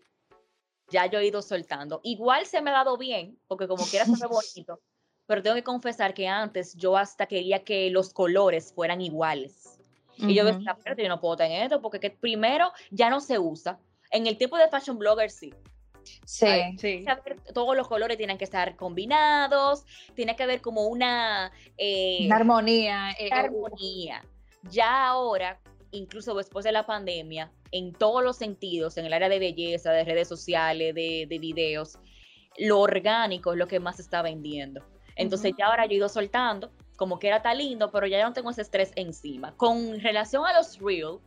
Ya 0.90 1.06
yo 1.06 1.20
he 1.20 1.28
ido 1.28 1.42
soltando. 1.42 2.02
Igual 2.04 2.46
se 2.46 2.62
me 2.62 2.70
ha 2.70 2.74
dado 2.74 2.98
bien, 2.98 3.40
porque 3.48 3.68
como 3.68 3.86
quiera 3.86 4.06
se 4.06 4.12
ve 4.12 4.28
bonito. 4.30 4.82
Pero 5.26 5.42
tengo 5.42 5.56
que 5.56 5.64
confesar 5.64 6.14
que 6.14 6.28
antes 6.28 6.76
yo 6.76 6.98
hasta 6.98 7.26
quería 7.26 7.64
que 7.64 7.90
los 7.90 8.14
colores 8.14 8.74
fueran 8.74 9.02
iguales. 9.02 9.80
Y 10.18 10.36
yo 10.36 10.46
decía, 10.46 10.78
pero 10.84 10.96
yo 10.96 11.10
no 11.10 11.20
puedo 11.20 11.38
tener 11.38 11.64
esto, 11.64 11.82
porque 11.82 12.12
primero 12.12 12.72
ya 12.92 13.10
no 13.10 13.20
se 13.20 13.40
usa. 13.40 13.80
En 14.12 14.28
el 14.28 14.38
tiempo 14.38 14.58
de 14.58 14.70
fashion 14.70 14.98
blogger 14.98 15.32
sí. 15.32 15.54
Sí, 16.26 16.48
sí. 16.78 17.06
todos 17.54 17.76
los 17.76 17.88
colores 17.88 18.18
tienen 18.18 18.38
que 18.38 18.44
estar 18.44 18.76
combinados, 18.76 19.86
tiene 20.16 20.36
que 20.36 20.44
haber 20.44 20.62
como 20.62 20.88
una, 20.88 21.52
eh, 21.78 22.30
armonía. 22.32 23.12
Eh, 23.18 23.30
armonía. 23.32 24.24
Ya 24.70 25.08
ahora, 25.08 25.60
incluso 25.92 26.34
después 26.36 26.64
de 26.64 26.72
la 26.72 26.86
pandemia, 26.86 27.52
en 27.72 27.94
todos 27.94 28.24
los 28.24 28.38
sentidos, 28.38 28.98
en 28.98 29.06
el 29.06 29.14
área 29.14 29.30
de 29.30 29.40
belleza, 29.40 29.92
de 29.92 30.04
redes 30.04 30.28
sociales, 30.28 30.96
de, 30.96 31.38
videos, 31.40 31.98
lo 32.58 32.80
orgánico 32.80 33.54
es 33.54 33.58
lo 33.58 33.68
que 33.68 33.80
más 33.80 33.98
se 33.98 34.04
está 34.04 34.22
vendiendo. 34.22 34.82
Entonces 35.16 35.54
ya 35.58 35.68
ahora 35.68 35.86
yo 35.86 35.92
he 35.92 35.96
ido 35.96 36.10
soltando, 36.10 36.72
como 36.96 37.20
que 37.20 37.28
era 37.28 37.42
tan 37.42 37.58
lindo, 37.58 37.92
pero 37.92 38.08
ya 38.08 38.24
no 38.24 38.34
tengo 38.34 38.50
ese 38.52 38.62
estrés 38.62 38.92
encima. 38.96 39.54
Con 39.58 40.00
relación 40.00 40.46
a 40.46 40.54
los 40.54 40.80
Reels, 40.80 41.20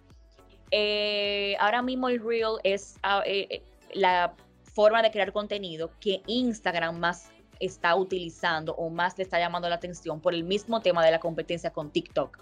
eh, 0.70 1.56
ahora 1.60 1.82
mismo 1.82 2.08
el 2.08 2.20
Reel 2.20 2.58
es 2.64 2.96
ah, 3.02 3.22
eh, 3.24 3.46
eh, 3.50 3.62
la 3.94 4.34
forma 4.74 5.02
de 5.02 5.10
crear 5.10 5.32
contenido 5.32 5.90
que 6.00 6.22
Instagram 6.26 6.98
más 6.98 7.30
está 7.60 7.94
utilizando 7.94 8.74
o 8.74 8.90
más 8.90 9.16
le 9.16 9.24
está 9.24 9.38
llamando 9.38 9.68
la 9.68 9.76
atención 9.76 10.20
por 10.20 10.34
el 10.34 10.44
mismo 10.44 10.80
tema 10.80 11.04
de 11.04 11.10
la 11.10 11.20
competencia 11.20 11.70
con 11.70 11.90
TikTok. 11.90 12.38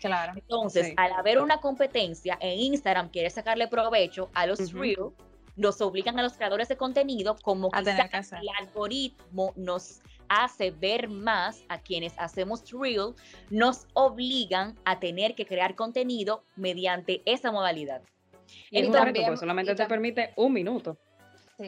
Claro. 0.00 0.32
Entonces, 0.36 0.92
al 0.96 1.12
haber 1.12 1.40
una 1.40 1.60
competencia 1.60 2.38
en 2.40 2.58
Instagram 2.58 3.10
quiere 3.10 3.30
sacarle 3.30 3.68
provecho 3.68 4.30
a 4.34 4.46
los 4.46 4.72
Reels, 4.72 5.12
nos 5.56 5.80
obligan 5.80 6.18
a 6.18 6.22
los 6.22 6.34
creadores 6.34 6.68
de 6.68 6.76
contenido 6.76 7.36
como 7.42 7.70
que 7.70 7.80
el 7.80 8.48
algoritmo 8.60 9.52
nos 9.56 10.00
hace 10.28 10.70
ver 10.70 11.08
más 11.08 11.62
a 11.68 11.78
quienes 11.78 12.14
hacemos 12.18 12.62
Reel, 12.70 13.14
nos 13.50 13.86
obligan 13.94 14.78
a 14.84 15.00
tener 15.00 15.34
que 15.34 15.46
crear 15.46 15.74
contenido 15.74 16.44
mediante 16.56 17.22
esa 17.24 17.50
modalidad. 17.50 18.02
Y 18.70 18.88
también, 18.90 19.36
solamente 19.36 19.74
te 19.74 19.86
permite 19.86 20.32
un 20.36 20.52
minuto. 20.52 20.96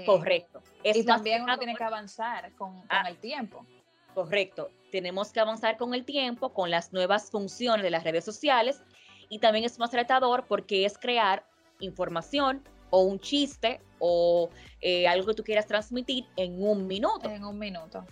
Correcto. 0.06 0.62
y 0.84 1.04
también 1.04 1.42
uno 1.42 1.58
tiene 1.58 1.74
que 1.74 1.82
avanzar 1.82 2.52
con, 2.52 2.74
con 2.74 2.86
ah. 2.90 3.08
el 3.08 3.16
tiempo. 3.16 3.66
Correcto. 4.14 4.70
Tenemos 4.90 5.32
que 5.32 5.40
avanzar 5.40 5.76
con 5.76 5.94
el 5.94 6.04
tiempo, 6.04 6.52
con 6.52 6.70
las 6.70 6.92
nuevas 6.92 7.30
funciones 7.30 7.82
de 7.82 7.90
las 7.90 8.04
redes 8.04 8.24
sociales 8.24 8.82
y 9.28 9.38
también 9.38 9.64
es 9.64 9.78
más 9.78 9.90
tratador 9.90 10.44
porque 10.48 10.84
es 10.84 10.98
crear 10.98 11.46
información 11.78 12.62
o 12.90 13.02
un 13.02 13.20
chiste 13.20 13.80
o 14.00 14.50
eh, 14.80 15.06
algo 15.06 15.28
que 15.28 15.34
tú 15.34 15.44
quieras 15.44 15.66
transmitir 15.66 16.26
en 16.36 16.62
un 16.62 16.86
minuto. 16.86 17.30
En 17.30 17.44
un 17.44 17.58
minuto. 17.58 18.04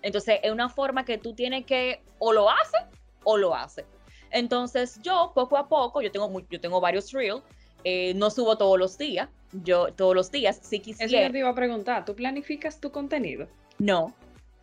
Entonces, 0.00 0.40
es 0.42 0.50
una 0.50 0.68
forma 0.68 1.04
que 1.04 1.18
tú 1.18 1.34
tienes 1.34 1.64
que 1.64 2.02
o 2.18 2.32
lo 2.32 2.50
haces 2.50 2.82
o 3.24 3.36
lo 3.36 3.54
haces. 3.54 3.84
Entonces, 4.30 4.98
yo 5.02 5.32
poco 5.34 5.56
a 5.56 5.68
poco, 5.68 6.00
yo 6.00 6.10
tengo, 6.10 6.30
yo 6.48 6.60
tengo 6.60 6.80
varios 6.80 7.12
reels, 7.12 7.42
eh, 7.84 8.14
no 8.14 8.30
subo 8.30 8.56
todos 8.56 8.78
los 8.78 8.96
días, 8.96 9.28
yo 9.52 9.92
todos 9.92 10.14
los 10.14 10.30
días, 10.30 10.58
si 10.62 10.80
quisiera. 10.80 11.24
Eso 11.24 11.32
te 11.32 11.38
iba 11.38 11.50
a 11.50 11.54
preguntar, 11.54 12.04
¿tú 12.04 12.14
planificas 12.14 12.80
tu 12.80 12.90
contenido? 12.90 13.46
No, 13.78 14.14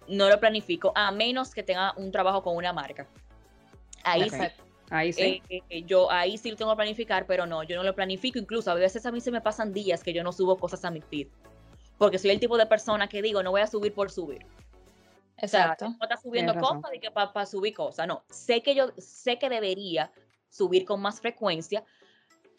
no 0.10 0.30
lo 0.30 0.40
planifico, 0.40 0.92
a 0.96 1.12
menos 1.12 1.54
que 1.54 1.64
tenga 1.64 1.94
un 1.98 2.12
trabajo 2.12 2.44
con 2.44 2.56
una 2.56 2.74
marca. 2.74 3.08
Ahí 4.04 4.30
sí. 4.30 4.38
Ahí 4.90 5.14
sí. 5.14 5.42
Eh, 5.50 5.62
eh, 5.70 5.84
yo 5.84 6.10
ahí 6.12 6.38
sí 6.38 6.50
lo 6.50 6.58
tengo 6.58 6.72
que 6.72 6.78
planificar, 6.78 7.26
pero 7.28 7.46
no, 7.46 7.64
yo 7.64 7.76
no 7.76 7.84
lo 7.84 7.94
planifico. 7.94 8.40
Incluso 8.40 8.72
a 8.72 8.74
veces 8.74 9.06
a 9.06 9.12
mí 9.12 9.22
se 9.22 9.32
me 9.32 9.42
pasan 9.42 9.72
días 9.72 10.04
que 10.04 10.14
yo 10.14 10.24
no 10.24 10.32
subo 10.32 10.58
cosas 10.58 10.84
a 10.84 10.92
mi 10.92 11.02
feed. 11.02 11.28
Porque 11.98 12.18
soy 12.18 12.32
el 12.32 12.40
tipo 12.40 12.58
de 12.58 12.66
persona 12.66 13.08
que 13.08 13.22
digo, 13.22 13.44
no 13.44 13.52
voy 13.52 13.62
a 13.62 13.68
subir 13.68 13.94
por 13.94 14.10
subir. 14.10 14.46
Exacto. 15.38 15.90
no 15.90 15.98
está 16.02 16.18
subiendo 16.18 16.54
cosas 16.56 16.92
y 16.94 17.00
que 17.00 17.12
para 17.12 17.46
subir 17.46 17.74
cosas. 17.74 18.08
No, 18.08 18.24
sé 18.30 18.62
que 18.62 18.76
yo 18.76 18.92
sé 18.98 19.38
que 19.38 19.50
debería 19.50 20.12
subir 20.50 20.86
con 20.86 21.02
más 21.02 21.22
frecuencia, 21.22 21.84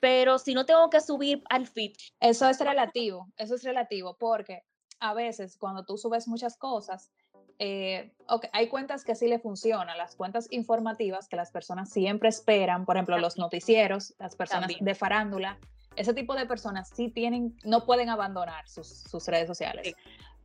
pero 0.00 0.38
si 0.38 0.54
no 0.54 0.64
tengo 0.64 0.88
que 0.88 1.00
subir 1.00 1.42
al 1.50 1.66
feed. 1.66 1.92
Eso 2.20 2.48
es 2.48 2.58
relativo, 2.60 3.28
eso 3.36 3.56
es 3.56 3.64
relativo, 3.64 4.16
porque 4.18 4.62
a 5.00 5.14
veces 5.14 5.56
cuando 5.58 5.84
tú 5.84 5.98
subes 5.98 6.28
muchas 6.28 6.56
cosas, 6.56 7.10
eh, 7.58 8.12
hay 8.52 8.68
cuentas 8.68 9.04
que 9.04 9.14
sí 9.14 9.28
le 9.28 9.38
funcionan, 9.38 9.96
las 9.98 10.16
cuentas 10.16 10.46
informativas 10.50 11.28
que 11.28 11.36
las 11.36 11.50
personas 11.50 11.90
siempre 11.90 12.28
esperan, 12.28 12.84
por 12.84 12.96
ejemplo, 12.96 13.18
los 13.18 13.38
noticieros, 13.38 14.14
las 14.18 14.36
personas 14.36 14.70
de 14.80 14.94
farándula, 14.94 15.58
ese 15.96 16.14
tipo 16.14 16.34
de 16.34 16.46
personas 16.46 16.90
sí 16.94 17.08
tienen, 17.08 17.56
no 17.64 17.84
pueden 17.84 18.08
abandonar 18.08 18.68
sus, 18.68 19.26
redes 19.26 19.46
sociales. 19.46 19.94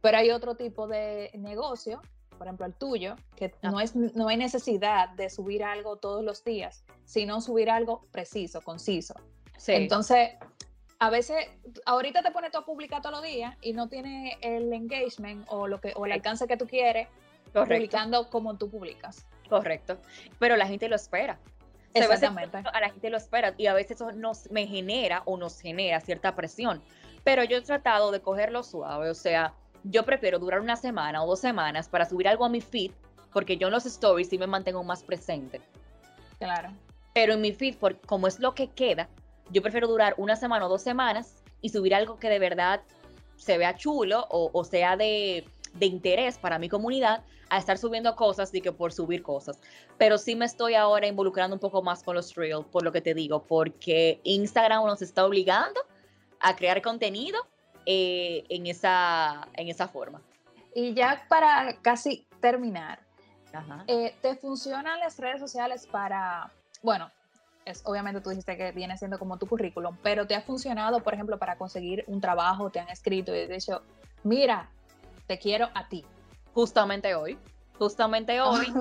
Pero 0.02 0.18
hay 0.18 0.32
otro 0.32 0.56
tipo 0.56 0.88
de 0.88 1.32
negocio, 1.36 2.02
por 2.38 2.48
ejemplo 2.48 2.66
el 2.66 2.74
tuyo, 2.74 3.16
que 3.36 3.54
no, 3.62 3.80
es, 3.80 3.96
no 3.96 4.28
hay 4.28 4.38
necesidad 4.38 5.10
de 5.10 5.30
subir 5.30 5.64
algo 5.64 5.98
todos 5.98 6.24
los 6.24 6.44
días, 6.44 6.84
sino 7.06 7.42
subir 7.42 7.70
algo 7.70 8.06
preciso, 8.12 8.62
conciso. 8.62 9.14
Entonces, 9.68 10.32
a 11.00 11.10
veces, 11.10 11.48
ahorita 11.86 12.22
te 12.22 12.32
pones 12.32 12.52
todo 12.52 12.62
a 12.62 12.66
publicar 12.66 13.02
todos 13.02 13.16
los 13.16 13.24
días 13.24 13.56
y 13.62 13.74
no 13.74 13.90
tiene 13.90 14.38
el 14.42 14.72
engagement 14.72 15.46
o, 15.50 15.68
lo 15.68 15.82
que, 15.82 15.94
o 15.96 16.06
el 16.06 16.12
alcance 16.12 16.48
que 16.48 16.58
tú 16.58 16.68
quieres 16.68 17.08
publicando 17.54 18.30
como 18.30 18.58
tú 18.58 18.70
publicas. 18.70 19.26
Correcto. 19.50 19.98
Pero 20.40 20.56
la 20.58 20.68
gente 20.68 20.90
lo 20.90 20.96
espera. 20.96 21.40
Exactamente. 21.94 22.58
A 22.58 22.80
la 22.80 22.90
gente 22.90 23.10
lo 23.10 23.18
espera 23.18 23.54
y 23.58 23.68
a 23.68 23.74
veces 23.74 23.92
eso 23.92 24.12
nos 24.12 24.52
me 24.52 24.68
genera 24.68 25.22
o 25.26 25.38
nos 25.38 25.62
genera 25.62 26.02
cierta 26.02 26.36
presión. 26.36 26.82
Pero 27.24 27.44
yo 27.44 27.58
he 27.58 27.62
tratado 27.62 28.12
de 28.12 28.22
cogerlo 28.22 28.64
suave, 28.64 29.10
o 29.10 29.16
sea, 29.16 29.54
yo 29.84 30.04
prefiero 30.04 30.40
durar 30.40 30.60
una 30.60 30.76
semana 30.76 31.24
o 31.24 31.28
dos 31.28 31.40
semanas 31.40 31.88
para 31.88 32.06
subir 32.06 32.28
algo 32.28 32.46
a 32.46 32.50
mi 32.50 32.62
feed, 32.62 32.92
porque 33.32 33.58
yo 33.58 33.68
en 33.68 33.74
los 33.74 33.86
stories 33.86 34.30
sí 34.30 34.38
me 34.38 34.48
mantengo 34.48 34.84
más 34.84 35.04
presente. 35.04 35.62
Claro. 36.40 36.70
Pero 37.14 37.34
en 37.34 37.42
mi 37.42 37.54
feed, 37.54 37.78
por, 37.78 38.00
como 38.02 38.28
es 38.28 38.40
lo 38.40 38.54
que 38.54 38.70
queda, 38.70 39.08
yo 39.52 39.62
prefiero 39.62 39.88
durar 39.88 40.16
una 40.18 40.36
semana 40.36 40.66
o 40.66 40.70
dos 40.70 40.82
semanas 40.82 41.44
y 41.62 41.70
subir 41.70 41.96
algo 41.96 42.18
que 42.20 42.30
de 42.30 42.40
verdad 42.40 42.82
se 43.38 43.58
vea 43.58 43.76
chulo 43.76 44.26
o, 44.30 44.64
sea 44.64 44.98
de, 44.98 45.46
interés 45.80 46.38
para 46.38 46.58
mi 46.58 46.70
comunidad 46.70 47.24
a 47.50 47.58
estar 47.58 47.78
subiendo 47.78 48.16
cosas 48.16 48.54
y 48.54 48.62
que 48.62 48.72
por 48.72 48.92
subir 48.92 49.22
cosas. 49.22 49.60
Pero 49.98 50.18
sí 50.18 50.36
me 50.36 50.46
estoy 50.46 50.74
ahora 50.74 51.06
involucrando 51.08 51.56
un 51.56 51.60
poco 51.60 51.82
más 51.84 52.02
con 52.02 52.16
los 52.16 52.34
Reels, 52.36 52.66
por 52.66 52.84
lo 52.84 52.92
que 52.92 53.02
te 53.02 53.14
digo, 53.14 53.44
porque 53.44 54.20
Instagram 54.24 54.86
nos 54.86 55.02
está 55.02 55.26
obligando 55.26 55.80
a 56.40 56.56
crear 56.56 56.82
contenido 56.82 57.40
eh, 57.86 58.44
en, 58.50 58.66
esa, 58.66 59.48
en 59.54 59.68
esa 59.68 59.88
forma. 59.88 60.22
Y 60.74 60.94
ya 60.94 61.26
para 61.30 61.78
casi 61.82 62.26
terminar, 62.42 63.00
eh, 63.88 64.16
¿te 64.22 64.36
funcionan 64.36 65.00
las 65.00 65.20
redes 65.20 65.40
sociales 65.40 65.88
para, 65.88 66.52
bueno, 66.82 67.12
es, 67.66 67.82
obviamente 67.86 68.22
tú 68.22 68.30
dijiste 68.30 68.56
que 68.56 68.72
viene 68.72 68.98
siendo 68.98 69.18
como 69.18 69.38
tu 69.38 69.48
currículum, 69.48 69.98
pero 70.04 70.26
te 70.28 70.36
ha 70.36 70.42
funcionado, 70.42 71.02
por 71.02 71.14
ejemplo, 71.14 71.38
para 71.40 71.58
conseguir 71.58 72.04
un 72.08 72.22
trabajo, 72.22 72.70
te 72.70 72.80
han 72.80 72.90
escrito 72.90 73.36
y 73.36 73.48
dicho, 73.48 73.82
mira, 74.24 74.70
te 75.28 75.40
quiero 75.40 75.70
a 75.74 75.88
ti. 75.90 76.06
Justamente 76.54 77.16
hoy, 77.16 77.38
justamente 77.78 78.40
hoy. 78.42 78.72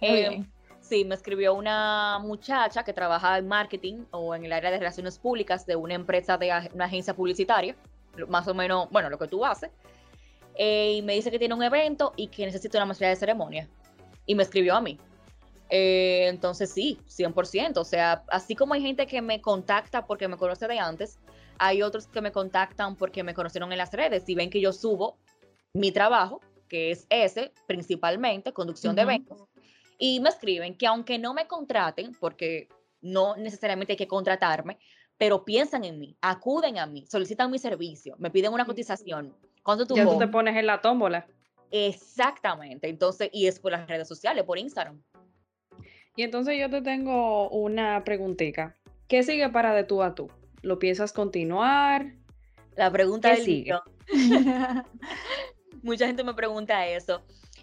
eh, 0.00 0.42
sí, 0.80 1.04
me 1.04 1.14
escribió 1.14 1.54
una 1.54 2.18
muchacha 2.20 2.82
que 2.82 2.94
trabaja 2.94 3.36
en 3.36 3.46
marketing 3.46 4.04
o 4.10 4.34
en 4.34 4.46
el 4.46 4.52
área 4.52 4.70
de 4.70 4.78
relaciones 4.78 5.18
públicas 5.18 5.66
de 5.66 5.76
una 5.76 5.94
empresa 5.94 6.38
de 6.38 6.70
una 6.72 6.86
agencia 6.86 7.14
publicitaria, 7.14 7.76
más 8.28 8.48
o 8.48 8.54
menos, 8.54 8.88
bueno, 8.90 9.10
lo 9.10 9.18
que 9.18 9.28
tú 9.28 9.44
haces. 9.44 9.70
Eh, 10.54 10.94
y 10.96 11.02
me 11.02 11.14
dice 11.14 11.30
que 11.30 11.38
tiene 11.38 11.54
un 11.54 11.62
evento 11.62 12.12
y 12.16 12.28
que 12.28 12.46
necesita 12.46 12.78
una 12.78 12.86
maestría 12.86 13.10
de 13.10 13.16
ceremonia. 13.16 13.68
Y 14.24 14.34
me 14.34 14.42
escribió 14.42 14.74
a 14.74 14.80
mí. 14.80 14.98
Eh, 15.74 16.28
entonces 16.28 16.70
sí, 16.70 16.98
100%. 17.08 17.78
O 17.78 17.84
sea, 17.84 18.24
así 18.28 18.54
como 18.54 18.74
hay 18.74 18.82
gente 18.82 19.06
que 19.06 19.22
me 19.22 19.40
contacta 19.40 20.04
porque 20.04 20.28
me 20.28 20.36
conoce 20.36 20.68
de 20.68 20.78
antes, 20.78 21.18
hay 21.56 21.80
otros 21.80 22.06
que 22.08 22.20
me 22.20 22.30
contactan 22.30 22.94
porque 22.94 23.22
me 23.22 23.32
conocieron 23.32 23.72
en 23.72 23.78
las 23.78 23.90
redes 23.90 24.28
y 24.28 24.34
ven 24.34 24.50
que 24.50 24.60
yo 24.60 24.74
subo 24.74 25.16
mi 25.72 25.90
trabajo, 25.90 26.42
que 26.68 26.90
es 26.90 27.06
ese 27.08 27.54
principalmente, 27.66 28.52
conducción 28.52 28.94
de 28.94 29.02
eventos, 29.02 29.44
y 29.96 30.20
me 30.20 30.28
escriben 30.28 30.76
que 30.76 30.86
aunque 30.86 31.18
no 31.18 31.32
me 31.32 31.46
contraten, 31.46 32.12
porque 32.20 32.68
no 33.00 33.34
necesariamente 33.36 33.94
hay 33.94 33.96
que 33.96 34.06
contratarme, 34.06 34.78
pero 35.16 35.42
piensan 35.42 35.84
en 35.84 35.98
mí, 35.98 36.18
acuden 36.20 36.78
a 36.78 36.84
mí, 36.84 37.06
solicitan 37.06 37.50
mi 37.50 37.58
servicio, 37.58 38.14
me 38.18 38.30
piden 38.30 38.52
una 38.52 38.66
cotización. 38.66 39.34
¿Cuánto 39.62 39.86
tú 39.86 39.96
Ya 39.96 40.04
tú 40.04 40.18
te 40.18 40.28
pones 40.28 40.54
en 40.54 40.66
la 40.66 40.82
tómbola. 40.82 41.26
Exactamente. 41.70 42.90
Entonces, 42.90 43.30
y 43.32 43.46
es 43.46 43.58
por 43.58 43.72
las 43.72 43.88
redes 43.88 44.06
sociales, 44.06 44.44
por 44.44 44.58
Instagram. 44.58 45.02
Y 46.16 46.22
entonces 46.22 46.58
yo 46.58 46.68
te 46.68 46.82
tengo 46.82 47.48
una 47.50 48.04
preguntita. 48.04 48.74
¿Qué 49.08 49.22
sigue 49.22 49.48
para 49.48 49.74
de 49.74 49.84
tú 49.84 50.02
a 50.02 50.14
tú? 50.14 50.30
¿Lo 50.62 50.78
piensas 50.78 51.12
continuar? 51.12 52.14
La 52.76 52.90
pregunta 52.90 53.30
del 53.30 53.44
sigue? 53.44 53.72
Mucha 55.82 56.06
gente 56.06 56.22
me 56.22 56.34
pregunta 56.34 56.86
eso. 56.86 57.22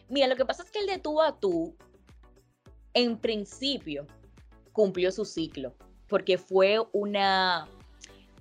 Mira, 0.10 0.28
lo 0.28 0.36
que 0.36 0.46
pasa 0.46 0.64
es 0.64 0.72
que 0.72 0.80
el 0.80 0.88
de 0.88 0.98
tú 0.98 1.22
a 1.22 1.40
tú, 1.40 1.76
en 2.94 3.18
principio, 3.18 4.08
cumplió 4.72 5.12
su 5.12 5.26
ciclo, 5.26 5.76
porque 6.08 6.38
fue 6.38 6.80
una, 6.92 7.68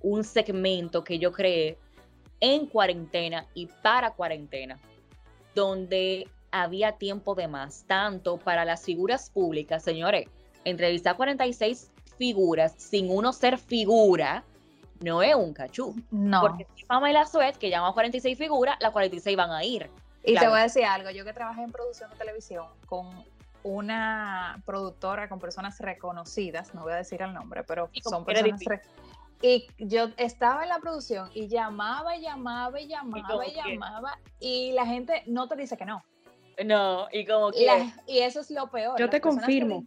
un 0.01 0.23
segmento 0.23 1.03
que 1.03 1.19
yo 1.19 1.31
creé 1.31 1.77
en 2.39 2.65
cuarentena 2.65 3.45
y 3.53 3.67
para 3.83 4.11
cuarentena, 4.11 4.79
donde 5.53 6.27
había 6.51 6.93
tiempo 6.93 7.35
de 7.35 7.47
más, 7.47 7.83
tanto 7.87 8.37
para 8.37 8.65
las 8.65 8.83
figuras 8.83 9.29
públicas, 9.29 9.83
señores, 9.83 10.27
entrevistar 10.63 11.15
46 11.15 11.91
figuras 12.17 12.73
sin 12.77 13.09
uno 13.09 13.33
ser 13.33 13.57
figura, 13.57 14.43
no 15.01 15.21
es 15.21 15.35
un 15.35 15.53
cachú. 15.53 15.95
No. 16.11 16.41
Porque 16.41 16.67
si 16.75 16.85
Pamela 16.85 17.25
Suez, 17.25 17.57
que 17.57 17.69
llama 17.69 17.93
46 17.93 18.37
figuras, 18.37 18.77
las 18.79 18.91
46 18.91 19.37
van 19.37 19.51
a 19.51 19.63
ir. 19.63 19.89
Y 20.23 20.35
te 20.35 20.47
voy 20.47 20.59
a 20.59 20.63
decir 20.63 20.83
algo, 20.83 21.09
yo 21.11 21.23
que 21.23 21.33
trabajé 21.33 21.63
en 21.63 21.71
producción 21.71 22.09
de 22.09 22.17
televisión 22.17 22.65
con 22.85 23.07
una 23.63 24.61
productora 24.65 25.27
con 25.29 25.39
personas 25.39 25.79
reconocidas, 25.79 26.73
no 26.73 26.83
voy 26.83 26.93
a 26.93 26.97
decir 26.97 27.21
el 27.21 27.33
nombre, 27.33 27.63
pero 27.63 27.89
son 28.03 28.25
personas 28.25 28.59
y 29.41 29.67
yo 29.77 30.09
estaba 30.17 30.63
en 30.63 30.69
la 30.69 30.79
producción 30.79 31.29
y 31.33 31.47
llamaba 31.47 32.17
llamaba 32.17 32.79
y 32.79 32.87
llamaba 32.87 33.47
y, 33.47 33.53
llamaba 33.53 34.19
y 34.39 34.73
la 34.73 34.85
gente 34.85 35.23
no 35.27 35.47
te 35.47 35.55
dice 35.55 35.77
que 35.77 35.85
no. 35.85 36.03
No, 36.65 37.07
y 37.11 37.25
como 37.25 37.51
que... 37.51 37.91
y 38.07 38.19
eso 38.19 38.41
es 38.41 38.51
lo 38.51 38.69
peor. 38.69 38.99
Yo 38.99 39.09
te 39.09 39.21
confirmo. 39.21 39.85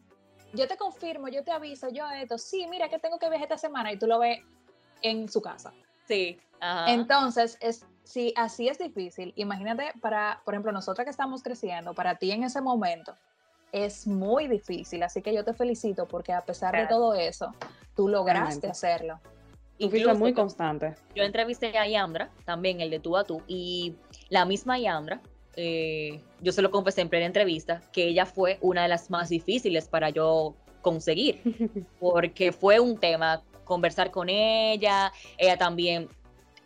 yo 0.53 0.67
te 0.67 0.77
confirmo, 0.77 1.29
yo 1.29 1.45
te 1.45 1.51
aviso, 1.51 1.89
yo 1.91 2.09
esto, 2.11 2.39
sí, 2.39 2.67
mira 2.69 2.89
que 2.89 2.99
tengo 2.99 3.19
que 3.19 3.29
viajar 3.29 3.45
esta 3.45 3.59
semana 3.59 3.93
y 3.93 3.99
tú 3.99 4.07
lo 4.07 4.19
ves 4.19 4.41
en 5.03 5.29
su 5.29 5.43
casa. 5.43 5.73
Sí. 6.07 6.39
Entonces, 6.87 7.59
es, 7.61 7.85
si 8.05 8.33
así 8.37 8.69
es 8.69 8.79
difícil, 8.79 9.33
imagínate 9.37 9.93
para, 10.01 10.41
por 10.45 10.55
ejemplo, 10.55 10.73
nosotras 10.73 11.05
que 11.05 11.11
estamos 11.11 11.43
creciendo, 11.43 11.93
para 11.95 12.17
ti 12.17 12.31
en 12.31 12.45
ese 12.45 12.61
momento, 12.61 13.15
es 13.73 14.07
muy 14.07 14.47
difícil. 14.47 15.03
Así 15.03 15.23
que 15.23 15.35
yo 15.35 15.45
te 15.45 15.55
felicito 15.55 16.07
porque 16.07 16.33
a 16.33 16.43
pesar 16.43 16.77
de 16.77 16.87
todo 16.87 17.15
eso, 17.15 17.53
tú 17.97 18.09
lograste 18.09 18.69
hacerlo. 18.69 19.19
Y 19.79 19.89
fuiste 19.89 20.15
muy 20.15 20.33
constante. 20.33 20.95
Yo 21.15 21.25
entrevisté 21.25 21.77
a 21.77 21.89
Yandra, 21.89 22.31
también 22.45 22.81
el 22.81 22.91
de 22.91 23.01
tú 23.01 23.17
a 23.17 23.25
tú, 23.25 23.43
y 23.49 23.97
la 24.29 24.45
misma 24.45 24.79
Yandra 24.79 25.21
eh, 25.57 26.21
yo 26.41 26.53
se 26.53 26.63
lo 26.63 26.71
confesé 26.71 27.01
en 27.03 27.09
plena 27.09 27.27
entrevista, 27.27 27.83
que 27.93 28.05
ella 28.05 28.27
fue 28.27 28.59
una 28.61 28.83
de 28.83 28.89
las 28.89 29.11
más 29.11 29.29
difíciles 29.29 29.89
para 29.89 30.11
yo 30.11 30.55
conseguir, 30.81 31.41
porque 32.01 32.53
fue 32.53 32.81
un 32.81 32.99
tema 32.99 33.43
conversar 33.65 34.11
con 34.11 34.29
ella, 34.29 35.13
ella 35.39 35.57
también 35.57 36.09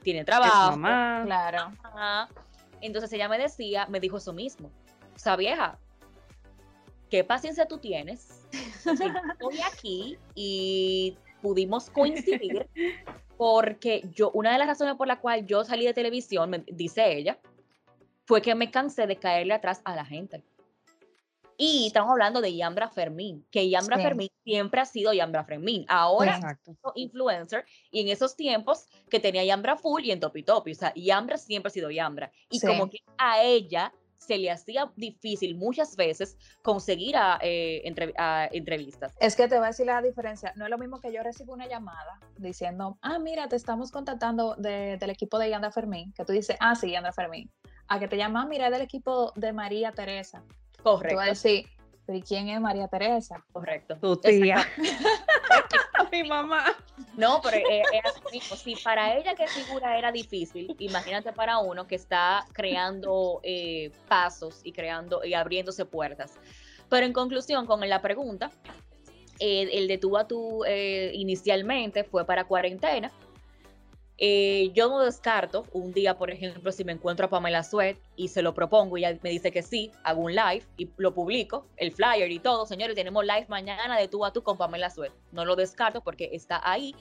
tiene 0.02 0.24
trabajo. 0.24 0.76
Claro. 0.76 1.72
Entonces 2.80 3.12
ella 3.12 3.28
me 3.28 3.38
decía, 3.38 3.86
me 3.86 4.00
dijo 4.00 4.18
eso 4.18 4.32
mismo, 4.32 4.70
o 5.14 5.18
sea, 5.18 5.36
vieja, 5.36 5.78
¿qué 7.10 7.24
paciencia 7.24 7.66
tú 7.66 7.78
tienes? 7.78 8.46
Estoy 8.52 9.60
aquí 9.72 10.18
y 10.34 11.16
pudimos 11.42 11.90
coincidir 11.90 12.68
porque 13.36 14.02
yo, 14.14 14.30
una 14.32 14.52
de 14.52 14.58
las 14.58 14.68
razones 14.68 14.94
por 14.94 15.06
la 15.06 15.20
cual 15.20 15.46
yo 15.46 15.64
salí 15.64 15.84
de 15.86 15.94
televisión, 15.94 16.50
me, 16.50 16.64
dice 16.66 17.16
ella, 17.16 17.38
fue 18.26 18.42
que 18.42 18.54
me 18.54 18.70
cansé 18.70 19.06
de 19.06 19.16
caerle 19.16 19.54
atrás 19.54 19.80
a 19.84 19.94
la 19.94 20.04
gente. 20.04 20.44
Y 21.58 21.86
estamos 21.86 22.10
hablando 22.10 22.42
de 22.42 22.54
Yambra 22.54 22.90
Fermín, 22.90 23.46
que 23.50 23.70
Yambra 23.70 23.96
Fermín 23.96 24.28
siempre 24.44 24.80
ha 24.80 24.84
sido 24.84 25.14
Yambra 25.14 25.44
Fermín. 25.44 25.86
Ahora 25.88 26.38
es 26.66 26.76
influencer 26.96 27.64
y 27.90 28.02
en 28.02 28.08
esos 28.08 28.36
tiempos 28.36 28.86
que 29.08 29.20
tenía 29.20 29.42
Yambra 29.42 29.76
Full 29.76 30.04
y 30.04 30.10
en 30.10 30.20
Topi 30.20 30.42
Topi. 30.42 30.72
O 30.72 30.74
sea, 30.74 30.92
Yambra 30.94 31.38
siempre 31.38 31.68
ha 31.68 31.70
sido 31.70 31.90
Yambra. 31.90 32.30
Y 32.50 32.60
como 32.60 32.90
que 32.90 32.98
a 33.16 33.42
ella 33.42 33.90
se 34.18 34.36
le 34.36 34.50
hacía 34.50 34.92
difícil 34.96 35.56
muchas 35.56 35.96
veces 35.96 36.36
conseguir 36.62 37.16
a, 37.16 37.38
eh, 37.40 37.82
entrevistas. 38.52 39.14
Es 39.20 39.34
que 39.34 39.48
te 39.48 39.56
voy 39.56 39.64
a 39.64 39.68
decir 39.68 39.86
la 39.86 40.02
diferencia. 40.02 40.52
No 40.56 40.64
es 40.64 40.70
lo 40.70 40.76
mismo 40.76 41.00
que 41.00 41.10
yo 41.10 41.22
recibo 41.22 41.54
una 41.54 41.66
llamada 41.66 42.18
diciendo, 42.36 42.98
ah, 43.00 43.18
mira, 43.18 43.48
te 43.48 43.56
estamos 43.56 43.90
contactando 43.90 44.56
del 44.56 45.10
equipo 45.10 45.38
de 45.38 45.48
Yandra 45.48 45.70
Fermín, 45.70 46.12
que 46.12 46.24
tú 46.24 46.32
dices, 46.32 46.56
ah, 46.60 46.74
sí, 46.74 46.90
Yandra 46.90 47.12
Fermín 47.12 47.50
a 47.88 47.98
que 47.98 48.08
te 48.08 48.16
llamas, 48.16 48.46
mira, 48.48 48.70
del 48.70 48.82
equipo 48.82 49.32
de 49.36 49.52
María 49.52 49.92
Teresa. 49.92 50.42
Correcto. 50.82 51.14
Tú 51.14 51.16
vas 51.16 51.26
a 51.26 51.30
decir, 51.30 51.66
¿pero 52.06 52.20
quién 52.26 52.48
es 52.48 52.60
María 52.60 52.88
Teresa? 52.88 53.44
Correcto. 53.52 53.96
Tu 54.00 54.16
tía. 54.16 54.66
Mi 56.12 56.22
mamá. 56.24 56.76
No, 57.16 57.40
pero 57.42 57.56
es, 57.56 58.60
Si 58.60 58.76
para 58.76 59.16
ella 59.16 59.34
que 59.34 59.46
figura 59.48 59.98
era 59.98 60.12
difícil, 60.12 60.74
imagínate 60.78 61.32
para 61.32 61.58
uno 61.58 61.86
que 61.86 61.94
está 61.94 62.44
creando 62.52 63.40
eh, 63.42 63.90
pasos 64.08 64.60
y 64.62 64.72
creando 64.72 65.24
y 65.24 65.34
abriéndose 65.34 65.84
puertas. 65.84 66.34
Pero 66.88 67.06
en 67.06 67.12
conclusión, 67.12 67.66
con 67.66 67.86
la 67.88 68.00
pregunta, 68.00 68.50
eh, 69.40 69.68
el 69.72 69.88
de 69.88 69.98
tú 69.98 70.16
a 70.16 70.26
tú 70.26 70.64
eh, 70.64 71.10
inicialmente 71.14 72.04
fue 72.04 72.24
para 72.24 72.44
cuarentena 72.44 73.10
eh, 74.18 74.70
yo 74.74 74.88
no 74.88 75.00
descarto 75.00 75.66
un 75.72 75.92
día, 75.92 76.16
por 76.16 76.30
ejemplo, 76.30 76.72
si 76.72 76.84
me 76.84 76.92
encuentro 76.92 77.26
a 77.26 77.28
Pamela 77.28 77.62
Sweat 77.62 77.98
y 78.16 78.28
se 78.28 78.40
lo 78.40 78.54
propongo 78.54 78.96
y 78.96 79.04
ella 79.04 79.18
me 79.22 79.30
dice 79.30 79.52
que 79.52 79.62
sí, 79.62 79.92
hago 80.04 80.22
un 80.22 80.34
live 80.34 80.62
y 80.78 80.88
lo 80.96 81.14
publico, 81.14 81.66
el 81.76 81.92
flyer 81.92 82.30
y 82.30 82.38
todo. 82.38 82.64
Señores, 82.64 82.96
tenemos 82.96 83.24
live 83.24 83.46
mañana 83.48 83.98
de 83.98 84.08
tú 84.08 84.24
a 84.24 84.32
tú 84.32 84.42
con 84.42 84.56
Pamela 84.56 84.88
Sweat. 84.88 85.12
No 85.32 85.44
lo 85.44 85.54
descarto 85.54 86.00
porque 86.00 86.30
está 86.32 86.60
ahí, 86.64 86.94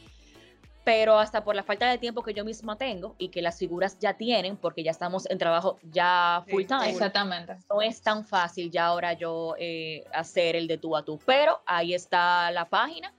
pero 0.84 1.18
hasta 1.18 1.46
por 1.46 1.56
la 1.56 1.64
falta 1.64 1.90
de 1.90 1.98
tiempo 1.98 2.22
que 2.22 2.34
yo 2.34 2.44
misma 2.44 2.78
tengo 2.78 3.16
y 3.18 3.30
que 3.30 3.42
las 3.42 3.58
figuras 3.58 3.98
ya 4.00 4.16
tienen, 4.16 4.58
porque 4.58 4.84
ya 4.84 4.92
estamos 4.92 5.26
en 5.30 5.38
trabajo 5.38 5.80
ya 5.92 6.44
full 6.50 6.66
time. 6.66 6.90
exactamente. 6.90 7.56
No 7.70 7.82
es 7.82 8.02
tan 8.02 8.26
fácil 8.26 8.70
ya 8.72 8.88
ahora 8.88 9.14
yo 9.14 9.56
eh, 9.58 10.04
hacer 10.14 10.58
el 10.58 10.68
de 10.68 10.78
tú 10.78 10.98
a 10.98 11.06
tú, 11.06 11.18
pero 11.26 11.62
ahí 11.66 11.94
está 11.94 12.52
la 12.52 12.66
página 12.66 13.14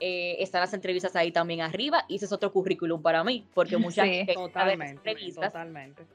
eh, 0.00 0.36
están 0.40 0.60
las 0.60 0.72
entrevistas 0.74 1.14
ahí 1.16 1.32
también 1.32 1.60
arriba 1.60 2.04
y 2.08 2.16
ese 2.16 2.26
es 2.26 2.32
otro 2.32 2.52
currículum 2.52 3.02
para 3.02 3.24
mí, 3.24 3.46
porque 3.54 3.76
mucha 3.78 4.06
gente 4.06 4.34
totalmente, 4.34 4.96
entrevistas 4.96 5.52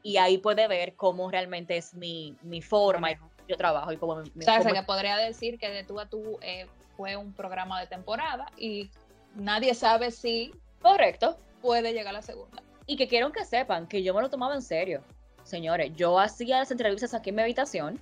y 0.02 0.18
ahí 0.18 0.38
puede 0.38 0.68
ver 0.68 0.96
cómo 0.96 1.30
realmente 1.30 1.78
es 1.78 1.94
mi, 1.94 2.36
mi 2.42 2.62
forma 2.62 3.12
y 3.12 3.16
yo 3.48 3.58
trabajo 3.58 3.92
y 3.92 3.98
cómo 3.98 4.16
me, 4.16 4.22
o 4.22 4.62
sea, 4.62 4.62
que 4.62 4.84
podría 4.84 5.18
decir 5.18 5.58
que 5.58 5.70
de 5.70 5.84
tú 5.84 6.00
a 6.00 6.08
tú 6.08 6.38
eh, 6.42 6.68
fue 6.96 7.18
un 7.18 7.34
programa 7.34 7.80
de 7.80 7.88
temporada 7.88 8.46
y 8.58 8.90
nadie 9.36 9.74
sabe 9.74 10.12
si 10.12 10.54
correcto 10.82 11.38
puede 11.62 11.94
llegar 11.94 12.10
a 12.10 12.14
la 12.14 12.22
segunda. 12.22 12.62
Y 12.86 12.98
que 12.98 13.08
quiero 13.08 13.32
que 13.32 13.46
sepan 13.46 13.88
que 13.88 14.04
yo 14.04 14.14
me 14.14 14.22
lo 14.22 14.30
tomaba 14.30 14.54
en 14.56 14.62
serio. 14.62 15.02
Señores, 15.44 15.92
yo 15.96 16.20
hacía 16.20 16.60
las 16.60 16.72
entrevistas 16.72 17.14
aquí 17.14 17.30
en 17.30 17.36
mi 17.38 17.42
habitación. 17.42 18.02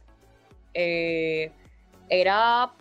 Eh, 0.74 1.52
era 2.10 2.74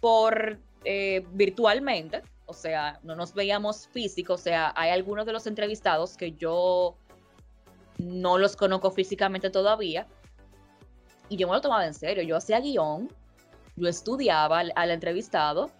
por 0.00 0.58
eh, 0.84 1.24
virtualmente, 1.32 2.22
o 2.50 2.54
sea, 2.54 2.98
no 3.04 3.14
nos 3.14 3.32
veíamos 3.32 3.86
físico, 3.88 4.34
o 4.34 4.38
sea, 4.38 4.72
hay 4.76 4.90
algunos 4.90 5.24
de 5.24 5.32
los 5.32 5.46
entrevistados 5.46 6.16
que 6.16 6.32
yo 6.32 6.96
no 7.98 8.38
los 8.38 8.56
conozco 8.56 8.90
físicamente 8.90 9.50
todavía, 9.50 10.06
y 11.28 11.36
yo 11.36 11.46
me 11.46 11.54
lo 11.54 11.60
tomaba 11.60 11.86
en 11.86 11.94
serio, 11.94 12.24
yo 12.24 12.36
hacía 12.36 12.58
guion, 12.58 13.08
yo 13.76 13.88
estudiaba 13.88 14.58
al, 14.74 14.90
entrevistado, 14.90 15.70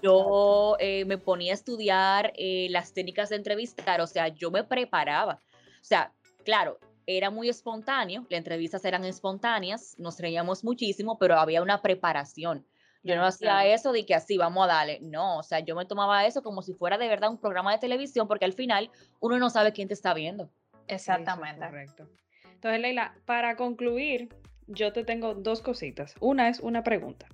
yo 0.00 0.76
eh, 0.78 1.04
me 1.06 1.18
ponía 1.18 1.52
a 1.52 1.54
estudiar 1.54 2.32
eh, 2.36 2.68
las 2.70 2.92
técnicas 2.92 3.28
de 3.30 3.36
entrevistar, 3.36 4.00
o 4.00 4.06
sea, 4.06 4.28
yo 4.28 4.52
me 4.52 4.62
preparaba, 4.62 5.40
o 5.80 5.84
sea, 5.84 6.12
claro, 6.44 6.78
era 7.04 7.30
muy 7.30 7.48
espontáneo, 7.48 8.24
las 8.30 8.38
entrevistas 8.38 8.84
eran 8.84 9.04
espontáneas, 9.04 9.96
nos 9.98 10.20
reíamos 10.20 10.62
muchísimo, 10.62 11.18
pero 11.18 11.36
había 11.36 11.62
una 11.62 11.82
preparación. 11.82 12.64
Yo 13.02 13.16
no 13.16 13.24
hacía 13.24 13.66
eso 13.66 13.92
de 13.92 14.06
que 14.06 14.14
así 14.14 14.38
vamos 14.38 14.64
a 14.64 14.68
darle. 14.68 15.00
No, 15.02 15.38
o 15.38 15.42
sea, 15.42 15.60
yo 15.60 15.74
me 15.74 15.86
tomaba 15.86 16.24
eso 16.24 16.42
como 16.42 16.62
si 16.62 16.72
fuera 16.72 16.98
de 16.98 17.08
verdad 17.08 17.30
un 17.30 17.38
programa 17.38 17.72
de 17.72 17.78
televisión, 17.78 18.28
porque 18.28 18.44
al 18.44 18.52
final 18.52 18.90
uno 19.20 19.38
no 19.38 19.50
sabe 19.50 19.72
quién 19.72 19.88
te 19.88 19.94
está 19.94 20.14
viendo. 20.14 20.50
Exactamente. 20.86 21.64
correcto. 21.64 22.08
Entonces, 22.44 22.80
Leila, 22.80 23.14
para 23.24 23.56
concluir, 23.56 24.28
yo 24.68 24.92
te 24.92 25.04
tengo 25.04 25.34
dos 25.34 25.62
cositas. 25.62 26.14
Una 26.20 26.48
es 26.48 26.60
una 26.60 26.84
pregunta. 26.84 27.26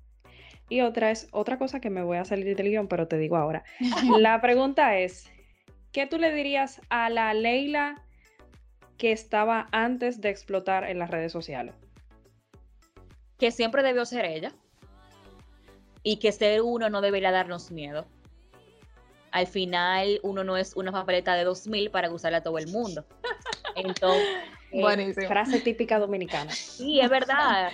Y 0.70 0.80
otra 0.80 1.10
es 1.10 1.28
otra 1.32 1.58
cosa 1.58 1.80
que 1.80 1.90
me 1.90 2.02
voy 2.02 2.18
a 2.18 2.24
salir 2.24 2.56
del 2.56 2.70
guion, 2.70 2.88
pero 2.88 3.08
te 3.08 3.18
digo 3.18 3.36
ahora. 3.36 3.62
La 4.18 4.40
pregunta 4.40 4.98
es, 4.98 5.30
¿qué 5.92 6.06
tú 6.06 6.18
le 6.18 6.32
dirías 6.32 6.80
a 6.88 7.10
la 7.10 7.32
Leila 7.34 8.02
que 8.96 9.12
estaba 9.12 9.68
antes 9.72 10.20
de 10.20 10.30
explotar 10.30 10.84
en 10.84 10.98
las 10.98 11.10
redes 11.10 11.32
sociales? 11.32 11.74
Que 13.38 13.50
siempre 13.50 13.82
debió 13.82 14.04
ser 14.04 14.24
ella 14.24 14.52
y 16.08 16.16
que 16.16 16.32
ser 16.32 16.62
uno 16.62 16.88
no 16.88 17.02
debería 17.02 17.30
darnos 17.30 17.70
miedo. 17.70 18.06
Al 19.30 19.46
final, 19.46 20.20
uno 20.22 20.42
no 20.42 20.56
es 20.56 20.74
una 20.74 20.90
papeleta 20.90 21.34
de 21.34 21.44
2000 21.44 21.90
para 21.90 22.10
usarla 22.10 22.38
a 22.38 22.42
todo 22.42 22.56
el 22.56 22.66
mundo. 22.68 23.04
Entonces, 23.76 25.28
frase 25.28 25.60
típica 25.60 25.98
dominicana. 25.98 26.50
Sí, 26.50 26.98
es 26.98 27.10
verdad. 27.10 27.72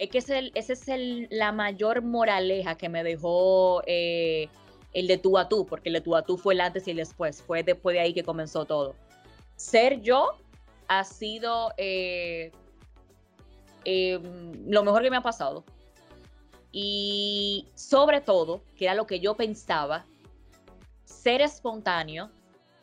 Es 0.00 0.10
que 0.10 0.18
esa 0.18 0.36
es 0.72 0.88
el, 0.88 1.28
la 1.30 1.52
mayor 1.52 2.02
moraleja 2.02 2.76
que 2.76 2.88
me 2.88 3.04
dejó 3.04 3.84
eh, 3.86 4.48
el 4.92 5.06
de 5.06 5.16
tú 5.16 5.38
a 5.38 5.48
tú, 5.48 5.64
porque 5.64 5.90
el 5.90 5.92
de 5.92 6.00
tú 6.00 6.16
a 6.16 6.22
tú 6.22 6.36
fue 6.36 6.54
el 6.54 6.60
antes 6.60 6.88
y 6.88 6.90
el 6.90 6.96
después. 6.96 7.40
Fue 7.40 7.62
después 7.62 7.94
de 7.94 8.00
ahí 8.00 8.12
que 8.12 8.24
comenzó 8.24 8.64
todo. 8.64 8.96
Ser 9.54 10.00
yo 10.00 10.32
ha 10.88 11.04
sido 11.04 11.72
eh, 11.76 12.50
eh, 13.84 14.18
lo 14.66 14.82
mejor 14.82 15.02
que 15.02 15.10
me 15.10 15.18
ha 15.18 15.22
pasado 15.22 15.64
y 16.72 17.68
sobre 17.74 18.22
todo, 18.22 18.64
que 18.76 18.86
era 18.86 18.94
lo 18.94 19.06
que 19.06 19.20
yo 19.20 19.36
pensaba, 19.36 20.06
ser 21.04 21.42
espontáneo, 21.42 22.30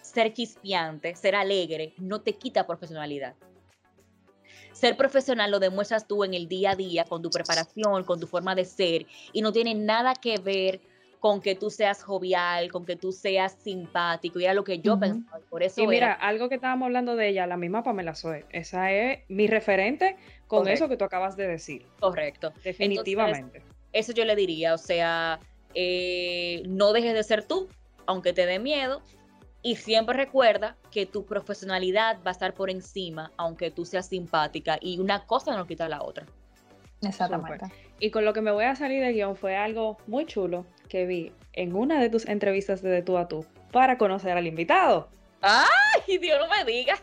ser 0.02 0.34
chispeante, 0.34 1.16
ser 1.16 1.36
alegre, 1.36 1.94
no 1.98 2.22
te 2.22 2.34
quita 2.34 2.66
profesionalidad. 2.68 3.36
Ser 4.72 4.96
profesional 4.96 5.52
lo 5.52 5.60
demuestras 5.60 6.08
tú 6.08 6.24
en 6.24 6.34
el 6.34 6.48
día 6.48 6.72
a 6.72 6.76
día, 6.76 7.04
con 7.04 7.22
tu 7.22 7.30
preparación, 7.30 8.04
con 8.04 8.20
tu 8.20 8.28
forma 8.28 8.56
de 8.56 8.66
ser, 8.66 9.08
y 9.34 9.42
no 9.42 9.52
tiene 9.52 9.74
nada 9.74 10.14
que 10.14 10.38
ver 10.38 10.80
con 11.20 11.42
que 11.42 11.54
tú 11.56 11.70
seas 11.70 12.02
jovial, 12.02 12.72
con 12.72 12.86
que 12.86 12.96
tú 12.96 13.12
seas 13.12 13.58
simpático, 13.62 14.40
y 14.40 14.46
era 14.46 14.54
lo 14.54 14.64
que 14.64 14.80
yo 14.80 14.98
pensaba. 14.98 15.42
Por 15.50 15.64
eso 15.64 15.82
y 15.82 15.88
mira, 15.88 16.14
algo 16.14 16.48
que 16.48 16.56
estábamos 16.56 16.86
hablando 16.86 17.16
de 17.16 17.28
ella, 17.28 17.46
la 17.46 17.58
misma 17.58 17.84
Pamela 17.84 18.16
Zoe, 18.16 18.46
esa 18.52 18.92
es 18.92 19.20
mi 19.28 19.48
referente 19.48 20.16
con 20.48 20.68
eso 20.68 20.88
que 20.88 20.96
tú 20.96 21.04
acabas 21.04 21.36
de 21.36 21.48
decir. 21.48 21.86
Correcto. 22.00 22.54
Definitivamente. 22.64 23.64
Eso 23.94 24.12
yo 24.14 24.26
le 24.26 24.36
diría, 24.36 24.74
o 24.74 24.78
sea, 24.78 25.40
eh, 25.74 26.64
no 26.68 26.94
dejes 26.94 27.14
de 27.14 27.24
ser 27.24 27.44
tú, 27.44 27.68
aunque 28.06 28.34
te 28.34 28.46
dé 28.46 28.60
miedo, 28.60 29.02
y 29.62 29.76
siempre 29.76 30.16
recuerda 30.16 30.78
que 30.92 31.06
tu 31.06 31.26
profesionalidad 31.26 32.18
va 32.26 32.30
a 32.30 32.32
estar 32.32 32.54
por 32.54 32.70
encima, 32.70 33.32
aunque 33.38 33.72
tú 33.72 33.86
seas 33.86 34.08
simpática, 34.08 34.78
y 34.82 35.00
una 35.00 35.26
cosa 35.26 35.56
no 35.56 35.68
quita 35.68 35.90
la 35.90 36.02
otra. 36.02 36.26
Exactamente. 37.02 37.66
Y 38.00 38.12
con 38.12 38.26
lo 38.26 38.34
que 38.34 38.42
me 38.42 38.52
voy 38.52 38.66
a 38.66 38.76
salir 38.76 39.04
de 39.04 39.14
guion 39.14 39.36
fue 39.36 39.56
algo 39.56 39.98
muy 40.08 40.26
chulo 40.26 40.66
que 40.88 41.06
vi 41.06 41.32
en 41.54 41.76
una 41.76 42.02
de 42.02 42.10
tus 42.10 42.26
entrevistas 42.28 42.82
de, 42.82 43.02
tú 43.02 43.18
a 43.18 43.28
tú 43.28 43.46
para 43.72 43.98
conocer 43.98 44.38
al 44.38 44.48
invitado. 44.48 45.10
¡Ay, 45.42 46.18
Dios 46.18 46.40
no 46.40 46.48
me 46.48 46.70
diga! 46.70 46.96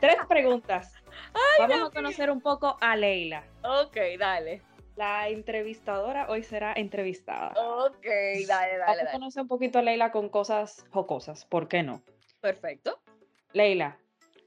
Tres 0.00 0.16
preguntas. 0.28 0.92
Vamos 1.58 1.88
a 1.88 1.90
conocer 1.90 2.30
un 2.30 2.40
poco 2.40 2.76
a 2.80 2.96
Leila. 2.96 3.44
Ok, 3.62 3.96
dale. 4.18 4.62
La 5.00 5.30
entrevistadora 5.30 6.28
hoy 6.28 6.42
será 6.42 6.74
entrevistada. 6.74 7.54
Ok, 7.56 8.04
dale, 8.46 8.76
dale. 8.76 8.84
Vamos 8.84 9.08
a 9.08 9.12
conocer 9.12 9.42
un 9.44 9.48
poquito 9.48 9.78
a 9.78 9.82
Leila 9.82 10.12
con 10.12 10.28
cosas 10.28 10.84
jocosas, 10.90 11.46
¿por 11.46 11.68
qué 11.68 11.82
no? 11.82 12.02
Perfecto. 12.42 13.00
Leila, 13.54 13.98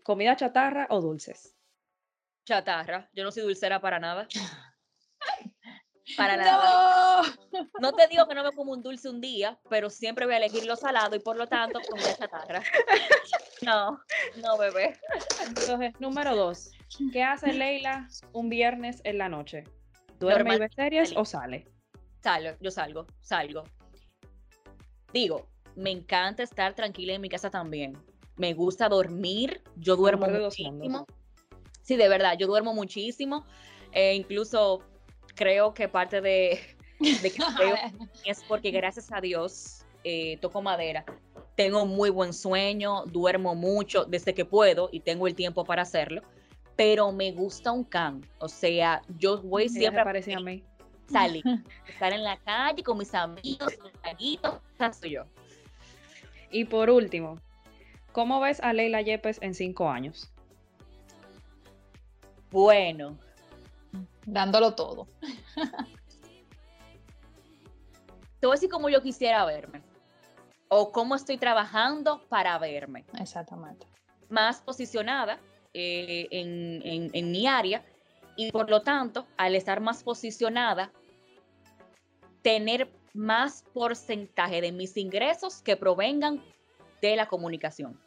¿comida 0.04 0.36
chatarra 0.36 0.86
o 0.92 1.02
dulces? 1.02 1.58
Chatarra. 2.46 3.10
Yo 3.13 3.24
no 3.24 3.32
soy 3.32 3.42
dulcera 3.42 3.82
para 3.82 3.98
nada. 3.98 4.28
Para 6.16 6.38
nada. 6.38 7.24
No 7.80 7.94
te 7.94 8.08
digo 8.08 8.28
que 8.28 8.36
no 8.36 8.44
me 8.44 8.52
como 8.52 8.74
un 8.74 8.84
dulce 8.84 9.10
un 9.10 9.22
día, 9.22 9.60
pero 9.72 9.89
siempre 9.89 10.28
voy 10.28 10.36
a 10.36 10.38
elegir 10.38 10.68
lo 10.68 10.76
salado 10.76 11.16
y 11.16 11.20
por 11.20 11.36
lo 11.36 11.48
tanto 11.48 11.80
comida 11.89 12.16
chatarra. 12.16 12.62
No, 13.63 13.98
no, 14.36 14.58
bebé. 14.58 15.00
Entonces, 15.48 15.94
número 16.00 16.36
dos. 16.36 16.74
¿Qué 17.13 17.24
hace 17.24 17.54
Leila 17.54 18.10
un 18.34 18.50
viernes 18.50 19.00
en 19.06 19.18
la 19.18 19.30
noche? 19.30 19.63
¿Duerme 20.19 20.56
y 20.56 20.60
ve 20.60 20.69
series 20.69 21.13
o 21.15 21.26
sale? 21.26 21.67
Salgo, 22.21 22.58
yo 22.62 22.71
salgo, 22.71 23.06
salgo. 23.21 23.63
Digo, 25.12 25.47
me 25.76 25.91
encanta 25.91 26.43
estar 26.43 26.73
tranquila 26.73 27.13
en 27.13 27.21
mi 27.21 27.30
casa 27.30 27.49
también. 27.49 27.97
Me 28.38 28.54
gusta 28.54 28.89
dormir, 28.89 29.62
yo 29.76 29.95
duermo 29.95 30.28
muchísimo. 30.28 31.06
Sí, 31.82 31.97
de 31.97 32.08
verdad, 32.08 32.38
yo 32.38 32.47
duermo 32.47 32.73
muchísimo. 32.73 33.45
E 33.91 34.15
incluso 34.15 34.82
creo 35.36 35.73
que 35.73 35.88
parte 35.88 36.21
de, 36.21 36.60
de 36.99 37.32
que 37.32 37.38
es 38.26 38.43
porque 38.47 38.71
gracias 38.71 39.12
a 39.12 39.21
Dios 39.21 39.86
eh, 40.04 40.38
toco 40.38 40.62
madera. 40.62 41.06
Tengo 41.56 41.86
muy 41.86 42.10
buen 42.10 42.34
sueño, 42.34 43.06
duermo 43.06 43.54
mucho 43.54 44.06
desde 44.06 44.34
que 44.34 44.45
puedo 44.45 44.89
y 44.91 45.02
tengo 45.02 45.28
el 45.28 45.36
tiempo 45.36 45.63
para 45.63 45.84
hacerlo 45.84 46.23
pero 46.76 47.12
me 47.12 47.32
gusta 47.32 47.72
un 47.72 47.84
can. 47.84 48.26
O 48.40 48.48
sea, 48.48 49.02
yo 49.18 49.42
voy 49.42 49.70
siempre 49.70 50.02
a, 50.02 50.40
mí. 50.40 50.64
salir, 51.08 51.44
estar 51.88 52.14
en 52.14 52.24
la 52.24 52.38
calle 52.38 52.84
con 52.84 52.98
mis 52.98 53.14
amigos, 53.14 53.74
con 53.78 53.92
soy 54.94 55.12
yo. 55.12 55.24
Y 56.52 56.66
por 56.66 56.90
último, 56.90 57.40
¿cómo 58.12 58.40
ves 58.40 58.60
a 58.62 58.74
Leila 58.74 59.02
Yepes 59.02 59.40
en 59.42 59.54
cinco 59.54 59.90
años? 59.90 60.32
Bueno. 62.52 63.18
Dándolo 64.26 64.76
todo. 64.76 65.08
te 68.40 68.48
voy 68.48 68.54
a 68.54 68.56
decir 68.56 68.70
cómo 68.70 68.90
yo 68.90 69.02
quisiera 69.02 69.46
verme 69.46 69.82
o 70.68 70.92
cómo 70.92 71.16
estoy 71.16 71.38
trabajando 71.38 72.22
para 72.30 72.58
verme. 72.58 73.06
Exactamente. 73.20 73.86
Más 74.30 74.62
posicionada 74.62 75.40
eh, 75.74 76.28
en, 76.32 77.32
mi 77.32 77.48
área 77.48 77.84
y 78.36 78.52
por 78.52 78.70
lo 78.70 78.82
tanto, 78.82 79.28
al 79.38 79.56
estar 79.56 79.80
más 79.80 80.04
posicionada, 80.04 80.92
tener 82.42 82.90
más 83.14 83.64
porcentaje 83.74 84.62
de 84.62 84.72
mis 84.72 84.98
ingresos 84.98 85.62
que 85.62 85.78
provengan 85.78 86.44
de 87.02 87.16
la 87.16 87.28
comunicación. 87.28 88.00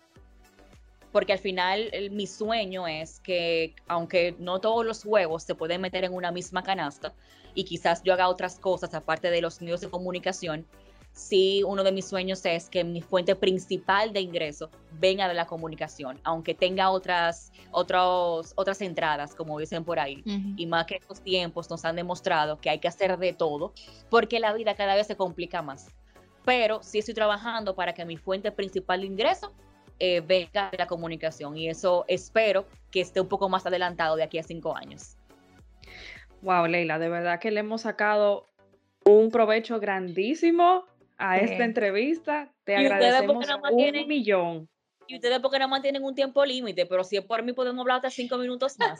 Porque 1.12 1.32
al 1.32 1.38
final 1.38 1.90
mi 2.10 2.26
sueño 2.26 2.86
es 2.86 3.20
que, 3.20 3.74
aunque 3.86 4.34
no 4.38 4.60
todos 4.60 4.84
los 4.84 5.04
huevos 5.04 5.44
se 5.44 5.54
pueden 5.54 5.80
meter 5.80 6.04
en 6.04 6.12
una 6.12 6.32
misma 6.32 6.62
canasta, 6.62 7.14
y 7.54 7.64
quizás 7.64 8.02
yo 8.02 8.12
haga 8.12 8.28
otras 8.28 8.58
cosas 8.58 8.94
aparte 8.94 9.30
de 9.30 9.40
los 9.40 9.60
medios 9.60 9.80
de 9.80 9.88
comunicación, 9.88 10.66
sí 11.16 11.62
uno 11.66 11.82
de 11.82 11.90
mis 11.92 12.04
sueños 12.04 12.44
es 12.44 12.68
que 12.68 12.84
mi 12.84 13.00
fuente 13.00 13.34
principal 13.34 14.12
de 14.12 14.20
ingreso 14.20 14.70
venga 15.00 15.26
de 15.26 15.34
la 15.34 15.46
comunicación, 15.46 16.20
aunque 16.22 16.54
tenga 16.54 16.90
otras, 16.90 17.50
otros, 17.72 18.52
otras 18.54 18.80
entradas, 18.82 19.34
como 19.34 19.58
dicen 19.58 19.82
por 19.82 19.98
ahí. 19.98 20.22
Y 20.56 20.66
más 20.66 20.86
que 20.86 20.96
estos 20.96 21.20
tiempos 21.22 21.70
nos 21.70 21.84
han 21.84 21.96
demostrado 21.96 22.58
que 22.58 22.70
hay 22.70 22.78
que 22.78 22.88
hacer 22.88 23.16
de 23.18 23.32
todo, 23.32 23.72
porque 24.10 24.38
la 24.38 24.52
vida 24.52 24.74
cada 24.74 24.94
vez 24.94 25.06
se 25.06 25.16
complica 25.16 25.62
más. 25.62 25.88
Pero 26.44 26.82
sí 26.82 26.98
estoy 26.98 27.14
trabajando 27.14 27.74
para 27.74 27.94
que 27.94 28.04
mi 28.04 28.18
fuente 28.18 28.52
principal 28.52 29.00
de 29.00 29.06
ingreso 29.06 29.52
eh, 29.98 30.20
venga 30.20 30.70
de 30.70 30.76
la 30.76 30.86
comunicación 30.86 31.56
y 31.56 31.68
eso 31.70 32.04
espero 32.08 32.66
que 32.90 33.00
esté 33.00 33.20
un 33.22 33.28
poco 33.28 33.48
más 33.48 33.64
adelantado 33.64 34.16
de 34.16 34.22
aquí 34.22 34.38
a 34.38 34.42
cinco 34.42 34.76
años. 34.76 35.16
Wow, 36.42 36.66
Leila, 36.66 36.98
de 36.98 37.08
verdad 37.08 37.40
que 37.40 37.50
le 37.50 37.60
hemos 37.60 37.80
sacado 37.80 38.46
un 39.04 39.30
provecho 39.30 39.80
grandísimo 39.80 40.84
a 41.18 41.38
esta 41.38 41.64
entrevista. 41.64 42.52
Te 42.64 42.76
agradecemos 42.76 43.46
un 43.70 44.08
millón. 44.08 44.68
Y 45.08 45.16
ustedes 45.16 45.38
porque 45.38 45.58
no 45.58 45.68
mantienen 45.68 46.02
un 46.02 46.14
tiempo 46.14 46.44
límite, 46.44 46.84
pero 46.86 47.04
si 47.04 47.16
es 47.16 47.24
por 47.24 47.42
mí 47.44 47.52
podemos 47.52 47.80
hablar 47.80 47.96
hasta 47.96 48.10
cinco 48.10 48.38
minutos 48.38 48.76
más. 48.78 48.98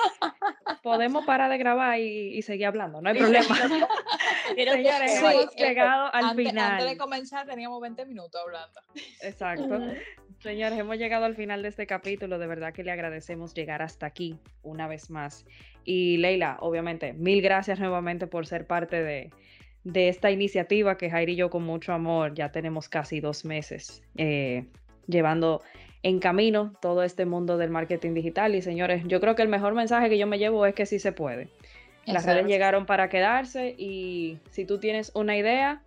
podemos 0.82 1.24
parar 1.26 1.50
de 1.50 1.58
grabar 1.58 1.98
y, 1.98 2.40
seguir 2.42 2.66
hablando, 2.66 3.00
no 3.00 3.08
hay 3.08 3.18
problema. 3.18 3.56
Señores, 4.54 5.18
hemos 5.18 5.56
llegado 5.56 6.14
al 6.14 6.36
final. 6.36 6.72
Antes 6.72 6.90
de 6.90 6.96
comenzar 6.96 7.46
teníamos 7.46 7.80
20 7.80 8.06
minutos 8.06 8.40
hablando. 8.40 8.80
Exacto. 9.20 9.80
Señores, 10.38 10.78
hemos 10.78 10.96
llegado 10.96 11.24
al 11.24 11.34
final 11.34 11.62
de 11.62 11.68
este 11.68 11.86
capítulo. 11.86 12.38
De 12.38 12.46
verdad 12.46 12.72
que 12.72 12.84
le 12.84 12.92
agradecemos 12.92 13.52
llegar 13.52 13.82
hasta 13.82 14.06
aquí 14.06 14.38
una 14.62 14.86
vez 14.86 15.10
más. 15.10 15.44
Y 15.84 16.18
Leila, 16.18 16.58
obviamente, 16.60 17.14
mil 17.14 17.42
gracias 17.42 17.80
nuevamente 17.80 18.28
por 18.28 18.46
ser 18.46 18.66
parte 18.66 19.02
de, 19.02 19.30
de 19.86 20.08
esta 20.08 20.32
iniciativa 20.32 20.98
que 20.98 21.08
Jair 21.08 21.28
y 21.28 21.36
yo 21.36 21.48
con 21.48 21.62
mucho 21.62 21.92
amor 21.92 22.34
ya 22.34 22.50
tenemos 22.50 22.88
casi 22.88 23.20
dos 23.20 23.44
meses 23.44 24.02
eh, 24.16 24.64
llevando 25.06 25.62
en 26.02 26.18
camino 26.18 26.72
todo 26.82 27.04
este 27.04 27.24
mundo 27.24 27.56
del 27.56 27.70
marketing 27.70 28.12
digital. 28.12 28.56
Y 28.56 28.62
señores, 28.62 29.04
yo 29.06 29.20
creo 29.20 29.36
que 29.36 29.42
el 29.42 29.48
mejor 29.48 29.74
mensaje 29.74 30.08
que 30.08 30.18
yo 30.18 30.26
me 30.26 30.38
llevo 30.38 30.66
es 30.66 30.74
que 30.74 30.86
sí 30.86 30.98
se 30.98 31.12
puede. 31.12 31.48
Las 32.04 32.26
redes 32.26 32.46
llegaron 32.46 32.84
para 32.86 33.08
quedarse 33.08 33.74
y 33.78 34.38
si 34.50 34.64
tú 34.64 34.78
tienes 34.78 35.12
una 35.14 35.36
idea, 35.36 35.82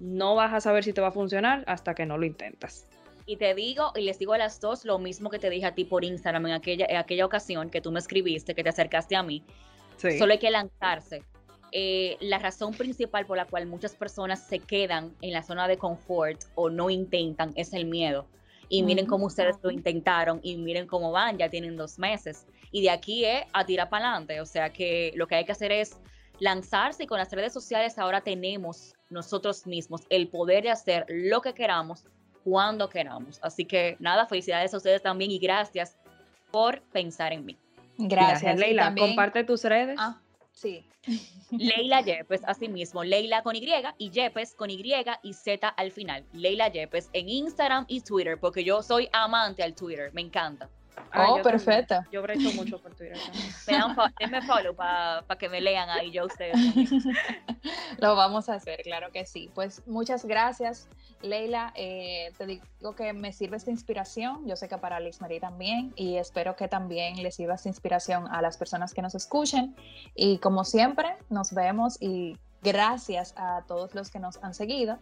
no 0.00 0.34
vas 0.34 0.52
a 0.52 0.60
saber 0.60 0.82
si 0.82 0.92
te 0.92 1.00
va 1.00 1.08
a 1.08 1.12
funcionar 1.12 1.64
hasta 1.66 1.94
que 1.94 2.04
no 2.04 2.18
lo 2.18 2.26
intentas. 2.26 2.88
Y 3.26 3.36
te 3.36 3.54
digo, 3.54 3.92
y 3.96 4.02
les 4.02 4.18
digo 4.18 4.32
a 4.32 4.38
las 4.38 4.60
dos 4.60 4.84
lo 4.84 4.98
mismo 4.98 5.30
que 5.30 5.38
te 5.38 5.50
dije 5.50 5.66
a 5.66 5.74
ti 5.74 5.84
por 5.84 6.04
Instagram 6.04 6.46
en 6.46 6.52
aquella, 6.52 6.86
en 6.88 6.96
aquella 6.96 7.26
ocasión 7.26 7.70
que 7.70 7.80
tú 7.80 7.90
me 7.90 7.98
escribiste, 7.98 8.54
que 8.54 8.62
te 8.62 8.68
acercaste 8.68 9.16
a 9.16 9.22
mí. 9.22 9.42
Solo 9.96 10.32
hay 10.32 10.38
que 10.38 10.50
lanzarse. 10.50 11.22
Eh, 11.72 12.16
la 12.20 12.38
razón 12.38 12.72
principal 12.72 13.26
por 13.26 13.36
la 13.36 13.44
cual 13.46 13.66
muchas 13.66 13.94
personas 13.94 14.46
se 14.46 14.60
quedan 14.60 15.14
en 15.20 15.32
la 15.32 15.42
zona 15.42 15.68
de 15.68 15.78
confort 15.78 16.40
o 16.54 16.70
no 16.70 16.90
intentan 16.90 17.52
es 17.56 17.72
el 17.72 17.86
miedo. 17.86 18.26
Y 18.68 18.82
miren 18.82 19.06
cómo 19.06 19.26
ustedes 19.26 19.56
lo 19.62 19.70
intentaron 19.70 20.40
y 20.42 20.56
miren 20.56 20.86
cómo 20.88 21.12
van, 21.12 21.38
ya 21.38 21.48
tienen 21.48 21.76
dos 21.76 21.98
meses. 21.98 22.46
Y 22.72 22.82
de 22.82 22.90
aquí 22.90 23.24
es 23.24 23.44
a 23.52 23.64
tirar 23.64 23.88
para 23.88 24.08
adelante. 24.08 24.40
O 24.40 24.46
sea 24.46 24.72
que 24.72 25.12
lo 25.14 25.28
que 25.28 25.36
hay 25.36 25.44
que 25.44 25.52
hacer 25.52 25.70
es 25.70 25.96
lanzarse 26.40 27.04
y 27.04 27.06
con 27.06 27.18
las 27.18 27.30
redes 27.30 27.52
sociales 27.52 27.98
ahora 27.98 28.20
tenemos 28.20 28.94
nosotros 29.08 29.66
mismos 29.66 30.02
el 30.10 30.28
poder 30.28 30.64
de 30.64 30.70
hacer 30.70 31.06
lo 31.08 31.40
que 31.40 31.54
queramos 31.54 32.04
cuando 32.44 32.88
queramos. 32.88 33.38
Así 33.42 33.64
que 33.64 33.96
nada, 34.00 34.26
felicidades 34.26 34.74
a 34.74 34.76
ustedes 34.76 35.02
también 35.02 35.30
y 35.30 35.38
gracias 35.38 35.96
por 36.50 36.80
pensar 36.82 37.32
en 37.32 37.44
mí. 37.44 37.56
Gracias, 37.98 38.58
Leila. 38.58 38.94
Comparte 38.96 39.44
tus 39.44 39.64
redes. 39.64 39.96
Ah, 39.98 40.20
sí. 40.56 40.84
Leila 41.50 42.00
Yepes, 42.00 42.42
así 42.44 42.68
mismo, 42.68 43.04
Leila 43.04 43.42
con 43.42 43.54
Y 43.54 43.68
y 43.98 44.10
Yepes 44.10 44.54
con 44.54 44.70
Y 44.70 44.82
y 45.22 45.32
Z 45.34 45.68
al 45.68 45.92
final. 45.92 46.24
Leila 46.32 46.68
Yepes 46.68 47.10
en 47.12 47.28
Instagram 47.28 47.84
y 47.88 48.00
Twitter, 48.00 48.40
porque 48.40 48.64
yo 48.64 48.82
soy 48.82 49.08
amante 49.12 49.62
al 49.62 49.74
Twitter, 49.74 50.12
me 50.12 50.22
encanta. 50.22 50.68
Oh, 51.16 51.42
perfecto. 51.42 51.96
Yo 52.10 52.22
brecho 52.22 52.52
mucho 52.52 52.80
por 52.80 52.94
Twitter. 52.94 53.18
denme 54.20 54.42
follow 54.42 54.74
para 54.74 55.22
que 55.38 55.48
me 55.48 55.60
lean 55.60 55.88
ahí 55.90 56.10
yo 56.10 56.26
ustedes. 56.26 56.56
Lo 57.98 58.16
vamos 58.16 58.48
a 58.48 58.54
hacer, 58.54 58.80
claro 58.82 59.10
que 59.12 59.26
sí. 59.26 59.50
Pues 59.54 59.86
muchas 59.86 60.24
gracias, 60.24 60.88
Leila. 61.22 61.72
Eh, 61.74 62.32
te 62.36 62.46
digo 62.46 62.94
que 62.96 63.12
me 63.12 63.32
sirve 63.32 63.56
esta 63.56 63.70
inspiración. 63.70 64.46
Yo 64.46 64.56
sé 64.56 64.68
que 64.68 64.78
para 64.78 65.00
Liz 65.00 65.20
Marie 65.20 65.40
también. 65.40 65.92
Y 65.96 66.16
espero 66.16 66.56
que 66.56 66.68
también 66.68 67.22
les 67.22 67.36
sirva 67.36 67.54
esta 67.54 67.68
inspiración 67.68 68.26
a 68.28 68.42
las 68.42 68.56
personas 68.56 68.94
que 68.94 69.02
nos 69.02 69.14
escuchen. 69.14 69.76
Y 70.14 70.38
como 70.38 70.64
siempre, 70.64 71.16
nos 71.30 71.52
vemos 71.52 72.00
y 72.00 72.36
gracias 72.62 73.34
a 73.36 73.62
todos 73.66 73.94
los 73.94 74.10
que 74.10 74.18
nos 74.18 74.42
han 74.42 74.54
seguido. 74.54 74.98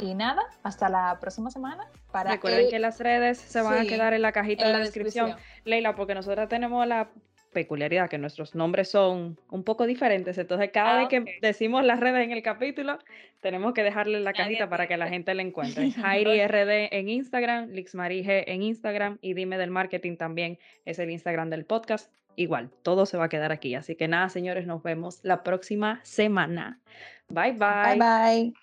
Y 0.00 0.14
nada, 0.14 0.42
hasta 0.62 0.88
la 0.88 1.18
próxima 1.20 1.50
semana. 1.50 1.86
Para 2.10 2.32
Recuerden 2.32 2.68
que 2.70 2.78
las 2.78 2.98
redes 2.98 3.38
se 3.38 3.60
van 3.60 3.78
a 3.78 3.84
quedar 3.84 4.14
en 4.14 4.22
la 4.22 4.32
cajita 4.32 4.66
de 4.66 4.72
la 4.72 4.78
descripción. 4.78 5.36
Leila, 5.64 5.94
porque 5.94 6.14
nosotros 6.14 6.48
tenemos 6.48 6.86
la 6.86 7.08
peculiaridad 7.52 8.08
que 8.08 8.18
nuestros 8.18 8.54
nombres 8.54 8.90
son 8.90 9.38
un 9.50 9.64
poco 9.64 9.86
diferentes. 9.86 10.36
Entonces, 10.38 10.70
cada 10.72 10.96
vez 10.96 11.06
ah, 11.06 11.08
que 11.08 11.38
decimos 11.40 11.84
las 11.84 12.00
redes 12.00 12.24
en 12.24 12.32
el 12.32 12.42
capítulo, 12.42 12.98
tenemos 13.40 13.74
que 13.74 13.82
dejarle 13.82 14.20
la 14.20 14.32
cajita 14.32 14.68
para 14.68 14.86
que 14.88 14.96
la 14.96 15.08
gente 15.08 15.34
la 15.34 15.42
encuentre. 15.42 15.90
Jairi 15.92 16.44
RD 16.46 16.88
en 16.92 17.08
Instagram, 17.08 17.70
Lixmarige 17.70 18.50
en 18.50 18.62
Instagram 18.62 19.18
y 19.20 19.34
Dime 19.34 19.58
del 19.58 19.70
Marketing 19.70 20.16
también 20.16 20.58
es 20.84 20.98
el 20.98 21.10
Instagram 21.10 21.50
del 21.50 21.64
podcast. 21.64 22.12
Igual, 22.34 22.70
todo 22.82 23.04
se 23.04 23.18
va 23.18 23.24
a 23.24 23.28
quedar 23.28 23.52
aquí. 23.52 23.74
Así 23.74 23.94
que 23.94 24.08
nada, 24.08 24.30
señores, 24.30 24.66
nos 24.66 24.82
vemos 24.82 25.20
la 25.22 25.42
próxima 25.42 26.00
semana. 26.02 26.80
Bye, 27.28 27.52
bye. 27.52 27.96
Bye, 27.96 27.98
bye. 27.98 28.61